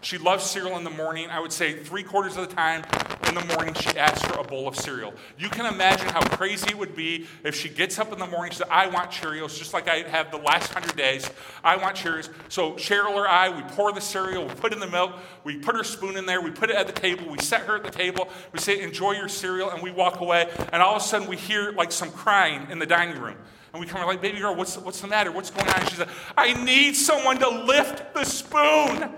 She 0.00 0.16
loves 0.16 0.44
cereal 0.44 0.76
in 0.78 0.84
the 0.84 0.90
morning. 0.90 1.28
I 1.28 1.40
would 1.40 1.52
say 1.52 1.72
three 1.74 2.04
quarters 2.04 2.36
of 2.36 2.48
the 2.48 2.54
time 2.54 2.84
in 3.28 3.34
the 3.34 3.44
morning, 3.54 3.74
she 3.74 3.90
asks 3.98 4.24
for 4.24 4.38
a 4.38 4.44
bowl 4.44 4.68
of 4.68 4.76
cereal. 4.76 5.12
You 5.38 5.48
can 5.48 5.66
imagine 5.66 6.08
how 6.08 6.20
crazy 6.36 6.70
it 6.70 6.78
would 6.78 6.94
be 6.94 7.26
if 7.42 7.56
she 7.56 7.68
gets 7.68 7.98
up 7.98 8.12
in 8.12 8.18
the 8.18 8.26
morning, 8.26 8.52
she 8.52 8.58
says, 8.58 8.68
I 8.70 8.86
want 8.86 9.10
Cheerios, 9.10 9.58
just 9.58 9.74
like 9.74 9.88
I 9.88 10.08
have 10.08 10.30
the 10.30 10.38
last 10.38 10.72
hundred 10.72 10.96
days. 10.96 11.28
I 11.64 11.76
want 11.76 11.96
Cheerios. 11.96 12.30
So 12.48 12.72
Cheryl 12.74 13.10
or 13.10 13.28
I, 13.28 13.48
we 13.48 13.62
pour 13.74 13.92
the 13.92 14.00
cereal, 14.00 14.46
we 14.46 14.54
put 14.54 14.72
in 14.72 14.78
the 14.78 14.86
milk, 14.86 15.14
we 15.42 15.58
put 15.58 15.74
her 15.74 15.84
spoon 15.84 16.16
in 16.16 16.26
there, 16.26 16.40
we 16.40 16.52
put 16.52 16.70
it 16.70 16.76
at 16.76 16.86
the 16.86 16.92
table, 16.92 17.28
we 17.28 17.38
set 17.40 17.62
her 17.62 17.76
at 17.76 17.82
the 17.82 17.90
table, 17.90 18.28
we 18.52 18.60
say, 18.60 18.80
enjoy 18.80 19.12
your 19.12 19.28
cereal, 19.28 19.70
and 19.70 19.82
we 19.82 19.90
walk 19.90 20.20
away. 20.20 20.48
And 20.72 20.80
all 20.80 20.94
of 20.94 21.02
a 21.02 21.04
sudden, 21.04 21.28
we 21.28 21.36
hear 21.36 21.72
like 21.72 21.90
some 21.90 22.12
crying 22.12 22.70
in 22.70 22.78
the 22.78 22.86
dining 22.86 23.20
room. 23.20 23.36
And 23.72 23.80
we 23.80 23.86
come 23.86 24.04
like, 24.06 24.22
baby 24.22 24.38
girl, 24.38 24.54
what's, 24.54 24.78
what's 24.78 25.00
the 25.00 25.08
matter? 25.08 25.32
What's 25.32 25.50
going 25.50 25.68
on? 25.68 25.80
And 25.80 25.90
she 25.90 25.96
said, 25.96 26.08
I 26.36 26.54
need 26.64 26.94
someone 26.94 27.38
to 27.38 27.48
lift 27.48 28.14
the 28.14 28.24
spoon. 28.24 29.12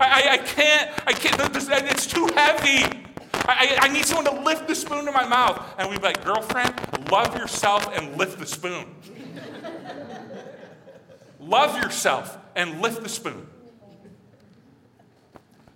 I, 0.00 0.04
I, 0.04 0.32
I 0.32 0.38
can't, 0.38 0.90
I 1.06 1.12
can't, 1.12 1.52
this, 1.52 1.68
it's 1.70 2.06
too 2.06 2.26
heavy. 2.34 3.06
I, 3.34 3.78
I, 3.82 3.88
need 3.88 4.06
someone 4.06 4.24
to 4.34 4.42
lift 4.42 4.66
the 4.66 4.74
spoon 4.74 5.04
to 5.04 5.12
my 5.12 5.26
mouth. 5.26 5.74
And 5.78 5.90
we'd 5.90 6.00
be 6.00 6.06
like, 6.06 6.24
girlfriend, 6.24 6.74
love 7.10 7.36
yourself 7.36 7.88
and 7.94 8.16
lift 8.16 8.38
the 8.38 8.46
spoon. 8.46 8.86
love 11.38 11.76
yourself 11.82 12.38
and 12.56 12.80
lift 12.80 13.02
the 13.02 13.08
spoon. 13.08 13.46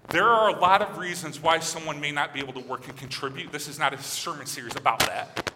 There 0.09 0.29
are 0.29 0.51
a 0.51 0.59
lot 0.59 0.81
of 0.81 0.99
reasons 0.99 1.43
why 1.43 1.59
someone 1.59 2.01
may 2.01 2.13
not 2.13 2.33
be 2.33 2.41
able 2.41 2.53
to 2.55 2.61
work 2.61 2.87
and 2.89 2.97
contribute. 2.97 3.53
This 3.53 3.69
is 3.69 3.79
not 3.79 3.93
a 3.93 4.03
sermon 4.03 4.47
series 4.47 4.77
about 4.77 5.01
that. 5.01 5.53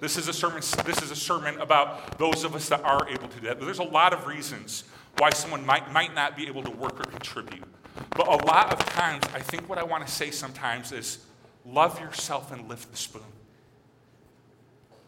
This 0.00 0.16
is 0.16 0.26
a 0.26 0.32
sermon, 0.32 0.62
this 0.84 1.02
is 1.02 1.10
a 1.10 1.16
sermon 1.16 1.60
about 1.60 2.18
those 2.18 2.42
of 2.42 2.56
us 2.56 2.68
that 2.70 2.82
are 2.82 3.08
able 3.08 3.28
to 3.28 3.40
do 3.40 3.46
that. 3.46 3.58
But 3.58 3.66
there's 3.66 3.78
a 3.78 3.84
lot 3.84 4.12
of 4.12 4.26
reasons 4.26 4.84
why 5.18 5.30
someone 5.30 5.64
might, 5.64 5.92
might 5.92 6.14
not 6.14 6.36
be 6.36 6.46
able 6.48 6.62
to 6.64 6.70
work 6.70 6.98
or 6.98 7.04
contribute. 7.04 7.62
But 8.10 8.28
a 8.28 8.44
lot 8.46 8.72
of 8.72 8.78
times, 8.86 9.24
I 9.34 9.40
think 9.40 9.68
what 9.68 9.78
I 9.78 9.84
want 9.84 10.06
to 10.06 10.12
say 10.12 10.30
sometimes 10.30 10.92
is 10.92 11.24
love 11.64 12.00
yourself 12.00 12.52
and 12.52 12.68
lift 12.68 12.90
the 12.90 12.96
spoon. 12.96 13.22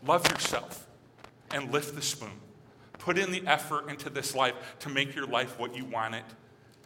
Love 0.07 0.31
yourself 0.31 0.87
and 1.53 1.73
lift 1.73 1.95
the 1.95 2.03
spoon. 2.03 2.41
Put 2.99 3.19
in 3.19 3.31
the 3.31 3.47
effort 3.47 3.89
into 3.89 4.11
this 4.11 4.35
life 4.35 4.55
to 4.81 4.89
make 4.89 5.15
your 5.15 5.27
life 5.27 5.59
what 5.59 5.77
you 5.77 5.85
want 5.85 6.15
it 6.15 6.25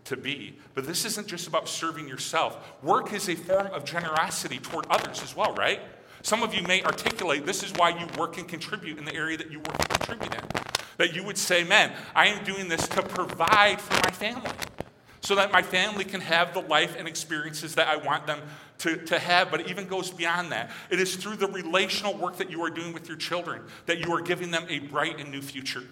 to 0.04 0.16
be. 0.16 0.56
But 0.74 0.86
this 0.86 1.04
isn't 1.04 1.26
just 1.26 1.46
about 1.46 1.68
serving 1.68 2.08
yourself. 2.08 2.82
Work 2.82 3.12
is 3.12 3.28
a 3.28 3.34
form 3.34 3.66
of 3.68 3.84
generosity 3.84 4.58
toward 4.58 4.86
others 4.86 5.22
as 5.22 5.36
well, 5.36 5.54
right? 5.54 5.80
Some 6.22 6.42
of 6.42 6.54
you 6.54 6.62
may 6.62 6.82
articulate 6.82 7.46
this 7.46 7.62
is 7.62 7.72
why 7.72 7.90
you 7.90 8.06
work 8.18 8.38
and 8.38 8.48
contribute 8.48 8.98
in 8.98 9.04
the 9.04 9.14
area 9.14 9.36
that 9.36 9.50
you 9.50 9.58
work 9.58 9.78
and 9.78 9.88
contribute 9.88 10.34
in. 10.34 10.40
That 10.96 11.14
you 11.14 11.22
would 11.22 11.38
say, 11.38 11.62
man, 11.62 11.92
I 12.14 12.26
am 12.26 12.42
doing 12.44 12.68
this 12.68 12.88
to 12.88 13.02
provide 13.02 13.80
for 13.80 13.94
my 13.94 14.10
family 14.10 14.50
so 15.20 15.34
that 15.34 15.52
my 15.52 15.62
family 15.62 16.04
can 16.04 16.20
have 16.20 16.54
the 16.54 16.60
life 16.60 16.96
and 16.98 17.08
experiences 17.08 17.74
that 17.74 17.88
I 17.88 17.96
want 17.96 18.26
them 18.26 18.40
to, 18.78 18.96
to 18.96 19.18
have, 19.18 19.50
but 19.50 19.60
it 19.60 19.68
even 19.68 19.86
goes 19.86 20.10
beyond 20.10 20.52
that. 20.52 20.70
It 20.90 21.00
is 21.00 21.16
through 21.16 21.36
the 21.36 21.48
relational 21.48 22.16
work 22.16 22.36
that 22.36 22.50
you 22.50 22.62
are 22.62 22.70
doing 22.70 22.92
with 22.92 23.08
your 23.08 23.16
children 23.16 23.62
that 23.86 23.98
you 23.98 24.12
are 24.14 24.20
giving 24.20 24.50
them 24.50 24.64
a 24.68 24.78
bright 24.78 25.18
and 25.18 25.30
new 25.30 25.42
future. 25.42 25.82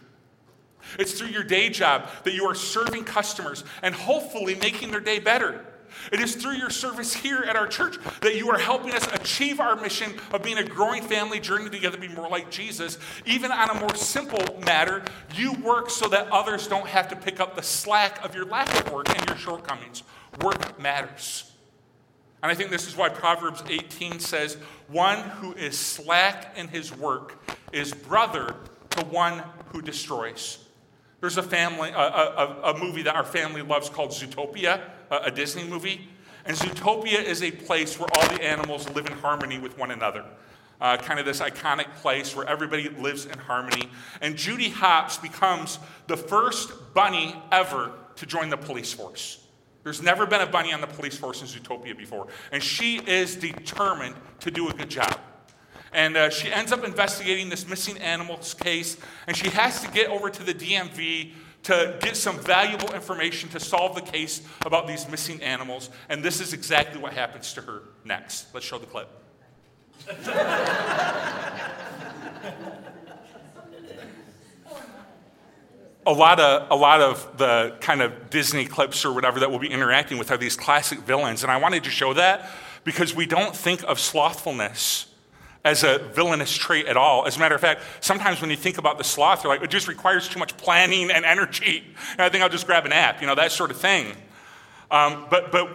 It's 0.98 1.12
through 1.18 1.28
your 1.28 1.42
day 1.42 1.68
job 1.68 2.08
that 2.24 2.34
you 2.34 2.44
are 2.44 2.54
serving 2.54 3.04
customers 3.04 3.64
and 3.82 3.94
hopefully 3.94 4.54
making 4.54 4.92
their 4.92 5.00
day 5.00 5.18
better. 5.18 5.64
It 6.12 6.20
is 6.20 6.34
through 6.34 6.54
your 6.54 6.70
service 6.70 7.14
here 7.14 7.38
at 7.38 7.56
our 7.56 7.66
church 7.66 7.98
that 8.20 8.36
you 8.36 8.50
are 8.50 8.58
helping 8.58 8.92
us 8.92 9.06
achieve 9.12 9.60
our 9.60 9.76
mission 9.76 10.14
of 10.32 10.42
being 10.42 10.58
a 10.58 10.64
growing 10.64 11.02
family, 11.02 11.40
journey 11.40 11.70
together, 11.70 11.98
be 11.98 12.08
more 12.08 12.28
like 12.28 12.50
Jesus. 12.50 12.98
Even 13.24 13.50
on 13.52 13.70
a 13.70 13.74
more 13.74 13.94
simple 13.94 14.40
matter, 14.64 15.02
you 15.34 15.52
work 15.54 15.90
so 15.90 16.08
that 16.08 16.28
others 16.30 16.66
don't 16.66 16.86
have 16.86 17.08
to 17.08 17.16
pick 17.16 17.40
up 17.40 17.56
the 17.56 17.62
slack 17.62 18.24
of 18.24 18.34
your 18.34 18.46
lack 18.46 18.72
of 18.74 18.92
work 18.92 19.08
and 19.08 19.28
your 19.28 19.36
shortcomings. 19.36 20.02
Work 20.42 20.80
matters. 20.80 21.52
And 22.42 22.52
I 22.52 22.54
think 22.54 22.70
this 22.70 22.86
is 22.86 22.96
why 22.96 23.08
Proverbs 23.08 23.62
18 23.68 24.20
says, 24.20 24.56
One 24.88 25.18
who 25.18 25.52
is 25.54 25.78
slack 25.78 26.56
in 26.56 26.68
his 26.68 26.96
work 26.96 27.42
is 27.72 27.92
brother 27.92 28.54
to 28.90 29.04
one 29.06 29.42
who 29.72 29.82
destroys. 29.82 30.58
There's 31.20 31.38
a 31.38 31.42
family, 31.42 31.90
a, 31.90 31.98
a, 31.98 32.74
a 32.74 32.78
movie 32.78 33.02
that 33.02 33.16
our 33.16 33.24
family 33.24 33.62
loves 33.62 33.88
called 33.88 34.10
Zootopia 34.10 34.80
a 35.10 35.30
Disney 35.30 35.64
movie. 35.64 36.08
And 36.44 36.56
Zootopia 36.56 37.22
is 37.22 37.42
a 37.42 37.50
place 37.50 37.98
where 37.98 38.08
all 38.14 38.28
the 38.28 38.42
animals 38.42 38.88
live 38.90 39.06
in 39.06 39.12
harmony 39.14 39.58
with 39.58 39.76
one 39.76 39.90
another. 39.90 40.24
Uh, 40.80 40.96
kind 40.96 41.18
of 41.18 41.26
this 41.26 41.40
iconic 41.40 41.92
place 41.96 42.36
where 42.36 42.46
everybody 42.46 42.88
lives 42.88 43.24
in 43.24 43.38
harmony. 43.38 43.88
And 44.20 44.36
Judy 44.36 44.68
Hopps 44.68 45.16
becomes 45.16 45.78
the 46.06 46.16
first 46.16 46.94
bunny 46.94 47.34
ever 47.50 47.92
to 48.16 48.26
join 48.26 48.50
the 48.50 48.56
police 48.56 48.92
force. 48.92 49.42
There's 49.82 50.02
never 50.02 50.26
been 50.26 50.40
a 50.40 50.46
bunny 50.46 50.72
on 50.72 50.80
the 50.80 50.86
police 50.86 51.16
force 51.16 51.40
in 51.40 51.46
Zootopia 51.46 51.96
before. 51.96 52.26
And 52.52 52.62
she 52.62 52.96
is 52.96 53.36
determined 53.36 54.16
to 54.40 54.50
do 54.50 54.68
a 54.68 54.72
good 54.72 54.90
job. 54.90 55.18
And 55.92 56.16
uh, 56.16 56.28
she 56.28 56.52
ends 56.52 56.72
up 56.72 56.84
investigating 56.84 57.48
this 57.48 57.66
missing 57.68 57.96
animals 57.98 58.52
case, 58.52 58.98
and 59.26 59.36
she 59.36 59.48
has 59.50 59.80
to 59.82 59.90
get 59.92 60.10
over 60.10 60.28
to 60.28 60.42
the 60.42 60.52
DMV 60.52 61.32
to 61.64 61.96
get 62.00 62.16
some 62.16 62.38
valuable 62.38 62.92
information 62.94 63.48
to 63.50 63.60
solve 63.60 63.94
the 63.94 64.02
case 64.02 64.42
about 64.64 64.86
these 64.86 65.08
missing 65.08 65.42
animals. 65.42 65.90
And 66.08 66.22
this 66.22 66.40
is 66.40 66.52
exactly 66.52 67.00
what 67.00 67.12
happens 67.12 67.52
to 67.54 67.60
her 67.62 67.82
next. 68.04 68.54
Let's 68.54 68.66
show 68.66 68.78
the 68.78 68.86
clip. 68.86 69.08
a 76.06 76.12
lot 76.12 76.38
of 76.38 76.70
a 76.70 76.76
lot 76.76 77.00
of 77.00 77.36
the 77.36 77.76
kind 77.80 78.00
of 78.00 78.30
Disney 78.30 78.64
clips 78.64 79.04
or 79.04 79.12
whatever 79.12 79.40
that 79.40 79.50
we'll 79.50 79.58
be 79.58 79.70
interacting 79.70 80.18
with 80.18 80.30
are 80.30 80.36
these 80.36 80.56
classic 80.56 81.00
villains, 81.00 81.42
and 81.42 81.50
I 81.50 81.56
wanted 81.56 81.84
to 81.84 81.90
show 81.90 82.14
that 82.14 82.48
because 82.84 83.14
we 83.14 83.26
don't 83.26 83.54
think 83.54 83.82
of 83.82 83.98
slothfulness 83.98 85.06
as 85.66 85.82
a 85.82 85.98
villainous 85.98 86.54
trait 86.54 86.86
at 86.86 86.96
all. 86.96 87.26
As 87.26 87.36
a 87.36 87.40
matter 87.40 87.56
of 87.56 87.60
fact, 87.60 87.82
sometimes 88.00 88.40
when 88.40 88.50
you 88.50 88.56
think 88.56 88.78
about 88.78 88.98
the 88.98 89.04
sloth, 89.04 89.42
you're 89.42 89.52
like, 89.52 89.64
it 89.64 89.68
just 89.68 89.88
requires 89.88 90.28
too 90.28 90.38
much 90.38 90.56
planning 90.56 91.10
and 91.10 91.24
energy. 91.24 91.82
And 92.12 92.20
I 92.20 92.28
think 92.28 92.44
I'll 92.44 92.48
just 92.48 92.66
grab 92.66 92.86
an 92.86 92.92
app, 92.92 93.20
you 93.20 93.26
know, 93.26 93.34
that 93.34 93.50
sort 93.50 93.72
of 93.72 93.76
thing. 93.76 94.14
Um, 94.92 95.26
but 95.28 95.50
but 95.50 95.68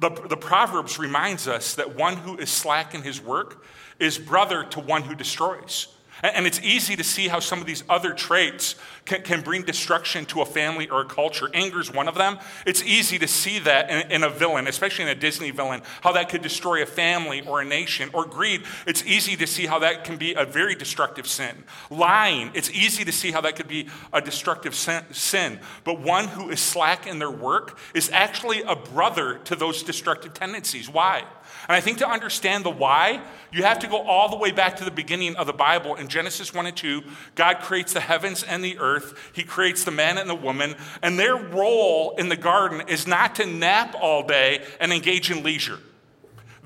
the, 0.00 0.10
the 0.28 0.36
Proverbs 0.36 0.98
reminds 0.98 1.46
us 1.46 1.76
that 1.76 1.94
one 1.94 2.16
who 2.16 2.38
is 2.38 2.50
slack 2.50 2.92
in 2.92 3.02
his 3.02 3.22
work 3.22 3.64
is 4.00 4.18
brother 4.18 4.64
to 4.64 4.80
one 4.80 5.02
who 5.02 5.14
destroys. 5.14 5.86
And 6.22 6.46
it's 6.46 6.60
easy 6.60 6.96
to 6.96 7.04
see 7.04 7.28
how 7.28 7.40
some 7.40 7.60
of 7.60 7.66
these 7.66 7.82
other 7.88 8.12
traits 8.12 8.74
can, 9.04 9.22
can, 9.22 9.40
bring 9.40 9.62
destruction 9.62 10.26
to 10.26 10.42
a 10.42 10.46
family 10.46 10.88
or 10.88 11.00
a 11.00 11.04
culture. 11.06 11.48
Anger 11.54 11.80
is 11.80 11.92
one 11.92 12.08
of 12.08 12.14
them. 12.14 12.38
It's 12.66 12.82
easy 12.82 13.18
to 13.18 13.26
see 13.26 13.58
that 13.60 13.90
in, 13.90 14.10
in, 14.10 14.22
a 14.22 14.28
villain, 14.28 14.68
especially 14.68 15.04
in 15.04 15.10
a 15.10 15.14
Disney 15.14 15.50
villain, 15.50 15.82
how 16.02 16.12
that 16.12 16.28
could 16.28 16.42
destroy 16.42 16.82
a 16.82 16.86
family 16.86 17.40
or 17.40 17.62
a 17.62 17.64
nation. 17.64 18.10
Or 18.12 18.26
greed, 18.26 18.64
it's 18.86 19.04
easy 19.04 19.34
to 19.36 19.46
see 19.46 19.66
how 19.66 19.78
that 19.78 20.04
can 20.04 20.18
be 20.18 20.34
a 20.34 20.44
very 20.44 20.74
destructive 20.74 21.26
sin. 21.26 21.64
Lying, 21.88 22.50
it's 22.54 22.70
easy 22.70 23.04
to 23.04 23.12
see 23.12 23.30
how 23.30 23.40
that 23.40 23.56
could 23.56 23.68
be 23.68 23.88
a 24.12 24.20
destructive 24.20 24.74
sin. 24.74 25.58
But 25.84 26.00
one 26.00 26.28
who 26.28 26.50
is 26.50 26.60
slack 26.60 27.06
in 27.06 27.18
their 27.18 27.30
work 27.30 27.78
is 27.94 28.10
actually 28.10 28.62
a 28.62 28.76
brother 28.76 29.38
to 29.44 29.56
those 29.56 29.82
destructive 29.82 30.34
tendencies. 30.34 30.88
Why? 30.88 31.24
And 31.68 31.76
I 31.76 31.80
think 31.80 31.98
to 31.98 32.08
understand 32.08 32.64
the 32.64 32.70
why, 32.70 33.22
you 33.52 33.62
have 33.62 33.80
to 33.80 33.88
go 33.88 33.98
all 34.02 34.28
the 34.28 34.36
way 34.36 34.50
back 34.50 34.76
to 34.76 34.84
the 34.84 34.90
beginning 34.90 35.36
of 35.36 35.46
the 35.46 35.52
Bible. 35.52 35.96
In 35.96 36.08
Genesis 36.08 36.54
1 36.54 36.66
and 36.66 36.76
2, 36.76 37.02
God 37.34 37.60
creates 37.60 37.92
the 37.92 38.00
heavens 38.00 38.42
and 38.42 38.64
the 38.64 38.78
earth, 38.78 39.30
He 39.32 39.42
creates 39.42 39.84
the 39.84 39.90
man 39.90 40.18
and 40.18 40.28
the 40.28 40.34
woman, 40.34 40.74
and 41.02 41.18
their 41.18 41.36
role 41.36 42.14
in 42.16 42.28
the 42.28 42.36
garden 42.36 42.82
is 42.88 43.06
not 43.06 43.34
to 43.36 43.46
nap 43.46 43.94
all 44.00 44.26
day 44.26 44.64
and 44.80 44.92
engage 44.92 45.30
in 45.30 45.42
leisure. 45.42 45.78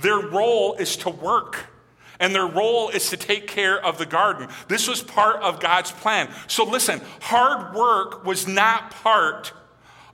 Their 0.00 0.18
role 0.18 0.74
is 0.74 0.96
to 0.98 1.10
work. 1.10 1.66
And 2.20 2.32
their 2.32 2.46
role 2.46 2.90
is 2.90 3.10
to 3.10 3.16
take 3.16 3.48
care 3.48 3.84
of 3.84 3.98
the 3.98 4.06
garden. 4.06 4.48
This 4.68 4.86
was 4.86 5.02
part 5.02 5.42
of 5.42 5.58
God's 5.58 5.90
plan. 5.90 6.30
So 6.46 6.64
listen, 6.64 7.00
hard 7.20 7.74
work 7.74 8.24
was 8.24 8.46
not 8.46 8.92
part 8.92 9.52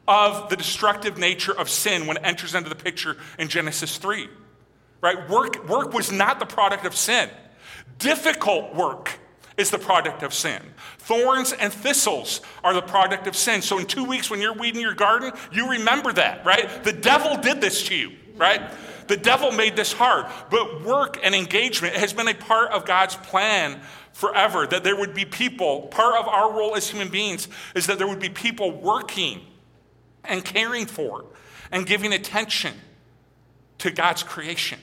of 0.09 0.49
the 0.49 0.57
destructive 0.57 1.19
nature 1.19 1.57
of 1.57 1.69
sin 1.69 2.07
when 2.07 2.17
it 2.17 2.23
enters 2.25 2.55
into 2.55 2.71
the 2.71 2.75
picture 2.75 3.19
in 3.39 3.49
Genesis 3.49 3.99
3 3.99 4.29
right? 5.01 5.29
Work, 5.29 5.69
work 5.69 5.93
was 5.93 6.13
not 6.13 6.39
the 6.39 6.47
product 6.47 6.85
of 6.85 6.95
sin. 6.95 7.31
Difficult 7.99 8.75
work 8.75 9.19
is 9.57 9.71
the 9.71 9.79
product 9.79 10.23
of 10.23 10.33
sin. 10.33 10.61
Thorns 10.99 11.53
and 11.53 11.73
thistles 11.73 12.41
are 12.65 12.75
the 12.75 12.83
product 12.83 13.27
of 13.27 13.37
sin. 13.37 13.63
So 13.63 13.79
in 13.79 13.87
two 13.87 14.05
weeks, 14.05 14.31
when 14.31 14.41
you're 14.41 14.55
weeding 14.55 14.81
your 14.81 14.95
garden, 14.95 15.33
you 15.53 15.71
remember 15.71 16.13
that, 16.15 16.45
right? 16.45 16.83
The 16.83 16.93
devil 16.93 17.37
did 17.37 17.61
this 17.61 17.87
to 17.89 17.95
you, 17.95 18.13
right? 18.37 18.63
The 19.07 19.17
devil 19.17 19.51
made 19.51 19.77
this 19.77 19.93
hard. 19.93 20.27
But 20.51 20.85
work 20.85 21.19
and 21.23 21.35
engagement 21.35 21.95
has 21.95 22.13
been 22.13 22.29
a 22.29 22.35
part 22.35 22.71
of 22.71 22.87
God's 22.87 23.17
plan 23.17 23.81
forever. 24.13 24.67
That 24.67 24.85
there 24.85 24.97
would 24.97 25.15
be 25.15 25.25
people, 25.25 25.83
part 25.89 26.17
of 26.19 26.29
our 26.29 26.53
role 26.53 26.77
as 26.77 26.89
human 26.89 27.09
beings 27.09 27.49
is 27.75 27.87
that 27.87 27.99
there 27.99 28.09
would 28.09 28.21
be 28.21 28.29
people 28.29 28.71
working 28.71 29.41
and 30.25 30.45
caring 30.45 30.87
for 30.87 31.27
and 31.73 31.87
giving 31.87 32.13
attention 32.13 32.75
to 33.79 33.91
God's 33.91 34.23
creation. 34.23 34.79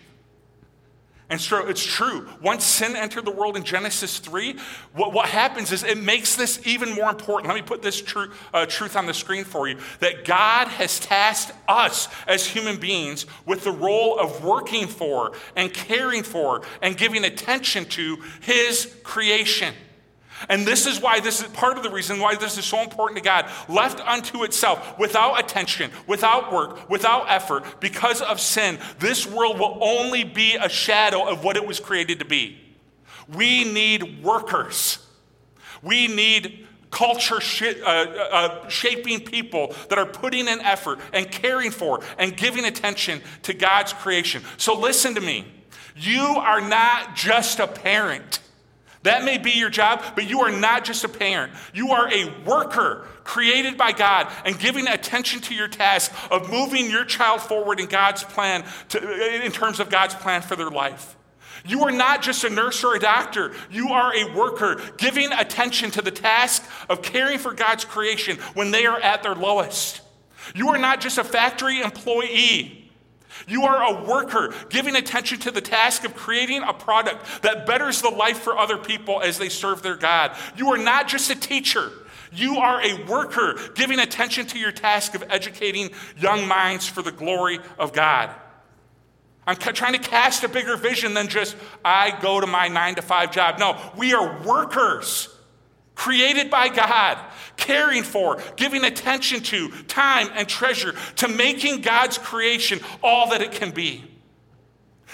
And 1.30 1.42
so 1.42 1.68
it's 1.68 1.84
true. 1.86 2.30
Once 2.42 2.64
sin 2.64 2.96
entered 2.96 3.26
the 3.26 3.32
world 3.32 3.58
in 3.58 3.66
Genesis 3.66 4.20
3, 4.20 4.56
what, 4.94 5.12
what 5.12 5.28
happens 5.28 5.74
is 5.74 5.84
it 5.84 5.98
makes 5.98 6.36
this 6.36 6.66
even 6.66 6.96
more 6.96 7.10
important. 7.10 7.48
Let 7.48 7.56
me 7.56 7.68
put 7.68 7.82
this 7.82 8.02
uh, 8.54 8.66
truth 8.66 8.96
on 8.96 9.08
the 9.08 9.14
screen 9.14 9.44
for 9.44 9.68
you 9.68 9.78
that 10.00 10.24
God 10.24 10.70
has 10.70 11.00
tasked 11.00 11.52
us 11.68 12.08
as 12.28 12.46
human 12.46 12.78
beings 12.78 13.26
with 13.46 13.66
the 13.66 13.72
role 13.72 14.18
of 14.18 14.42
working 14.44 14.88
for 14.88 15.34
and 15.58 15.74
caring 15.74 16.24
for 16.24 16.62
and 16.82 16.96
giving 16.96 17.26
attention 17.26 17.84
to 17.86 18.18
His 18.40 18.96
creation. 19.04 19.74
And 20.50 20.68
this 20.68 20.86
is 20.86 21.02
why 21.02 21.20
this 21.20 21.42
is 21.42 21.48
part 21.50 21.78
of 21.78 21.84
the 21.84 21.90
reason 21.90 22.20
why 22.20 22.36
this 22.36 22.58
is 22.58 22.66
so 22.66 22.82
important 22.82 23.18
to 23.18 23.24
God. 23.24 23.50
Left 23.68 24.00
unto 24.02 24.44
itself, 24.44 24.98
without 25.00 25.40
attention, 25.40 25.92
without 26.06 26.54
work, 26.54 26.90
without 26.90 27.26
effort, 27.28 27.80
because 27.80 28.22
of 28.22 28.40
sin, 28.40 28.78
this 29.00 29.26
world 29.26 29.60
will 29.60 29.78
only 29.82 30.24
be 30.24 30.56
a 30.56 30.70
shadow 30.70 31.28
of 31.28 31.44
what 31.44 31.58
it 31.58 31.66
was 31.66 31.80
created 31.80 32.20
to 32.20 32.26
be. 32.26 32.60
We 33.36 33.64
need 33.64 34.24
workers. 34.24 35.00
We 35.82 36.08
need 36.08 36.68
culture 36.92 37.42
sh- 37.42 37.82
uh, 37.84 37.86
uh, 37.86 38.70
shaping 38.70 39.20
people 39.20 39.76
that 39.90 39.98
are 39.98 40.06
putting 40.06 40.48
in 40.48 40.62
effort 40.62 41.00
and 41.14 41.30
caring 41.30 41.72
for 41.72 42.02
and 42.18 42.38
giving 42.38 42.66
attention 42.66 43.22
to 43.44 43.54
God's 43.54 43.94
creation. 43.94 44.44
So 44.58 44.80
listen 44.80 45.16
to 45.16 45.22
me. 45.22 45.46
You 45.96 46.22
are 46.22 46.62
not 46.62 47.16
just 47.16 47.60
a 47.60 47.68
parent. 47.68 48.40
That 49.04 49.24
may 49.24 49.38
be 49.38 49.52
your 49.52 49.70
job, 49.70 50.04
but 50.16 50.30
you 50.30 50.42
are 50.42 50.52
not 50.52 50.84
just 50.84 51.04
a 51.04 51.10
parent. 51.10 51.54
You 51.74 51.92
are 51.92 52.12
a 52.12 52.34
worker 52.46 53.08
created 53.24 53.78
by 53.78 53.92
God 53.92 54.32
and 54.46 54.58
giving 54.60 54.88
attention 54.88 55.42
to 55.42 55.56
your 55.56 55.68
task 55.68 56.12
of 56.32 56.50
moving 56.52 56.90
your 56.90 57.06
child 57.06 57.42
forward 57.42 57.80
in 57.80 57.88
God's 57.88 58.24
plan, 58.24 58.66
to, 58.90 59.46
in 59.46 59.52
terms 59.52 59.80
of 59.80 59.90
God's 59.90 60.16
plan 60.16 60.42
for 60.42 60.56
their 60.56 60.72
life. 60.72 61.16
You 61.66 61.84
are 61.84 61.92
not 61.92 62.22
just 62.22 62.44
a 62.44 62.50
nurse 62.50 62.84
or 62.84 62.96
a 62.96 63.00
doctor. 63.00 63.54
You 63.70 63.90
are 63.90 64.16
a 64.16 64.34
worker 64.34 64.82
giving 64.98 65.32
attention 65.32 65.92
to 65.92 66.02
the 66.02 66.12
task 66.12 66.64
of 66.90 67.02
caring 67.02 67.40
for 67.40 67.54
God's 67.54 67.86
creation 67.86 68.38
when 68.54 68.72
they 68.72 68.86
are 68.86 69.00
at 69.00 69.24
their 69.24 69.36
lowest. 69.36 70.02
You 70.56 70.70
are 70.70 70.78
not 70.78 71.02
just 71.02 71.18
a 71.18 71.24
factory 71.24 71.82
employee. 71.82 72.77
You 73.48 73.64
are 73.64 73.94
a 73.94 74.04
worker 74.04 74.54
giving 74.70 74.96
attention 74.96 75.40
to 75.40 75.52
the 75.52 75.62
task 75.62 76.04
of 76.06 76.16
creating 76.16 76.64
a 76.64 76.74
product 76.74 77.44
that 77.44 77.66
betters 77.66 78.02
the 78.02 78.10
life 78.10 78.40
for 78.40 78.58
other 78.58 78.78
people 78.78 79.22
as 79.22 79.38
they 79.38 79.50
serve 79.50 79.84
their 79.84 79.96
God. 79.96 80.36
You 80.56 80.70
are 80.74 80.78
not 80.78 81.08
just 81.08 81.30
a 81.30 81.36
teacher. 81.36 81.92
You 82.32 82.58
are 82.58 82.82
a 82.82 83.04
worker 83.06 83.58
giving 83.76 84.00
attention 84.00 84.48
to 84.48 84.60
your 84.60 84.72
task 84.72 85.16
of 85.16 85.24
educating 85.30 85.92
young 86.18 86.48
minds 86.48 86.88
for 86.88 87.02
the 87.02 87.12
glory 87.12 87.60
of 87.80 87.94
God. 87.94 88.32
I'm 89.46 89.56
trying 89.56 89.94
to 89.94 90.00
cast 90.00 90.44
a 90.44 90.50
bigger 90.50 90.76
vision 90.76 91.14
than 91.14 91.30
just 91.30 91.56
I 91.84 92.20
go 92.20 92.42
to 92.42 92.48
my 92.48 92.68
nine 92.68 92.96
to 92.96 93.02
five 93.02 93.32
job. 93.32 93.60
No, 93.60 93.80
we 93.96 94.14
are 94.14 94.44
workers 94.44 95.34
created 95.98 96.50
by 96.50 96.70
God, 96.70 97.18
caring 97.58 98.04
for, 98.04 98.40
giving 98.56 98.86
attention 98.86 99.42
to, 99.42 99.70
time 99.88 100.30
and 100.36 100.48
treasure 100.48 100.94
to 101.18 101.28
making 101.28 101.82
God's 101.82 102.20
creation 102.20 102.80
all 103.04 103.32
that 103.32 103.42
it 103.42 103.52
can 103.52 103.72
be. 103.72 104.06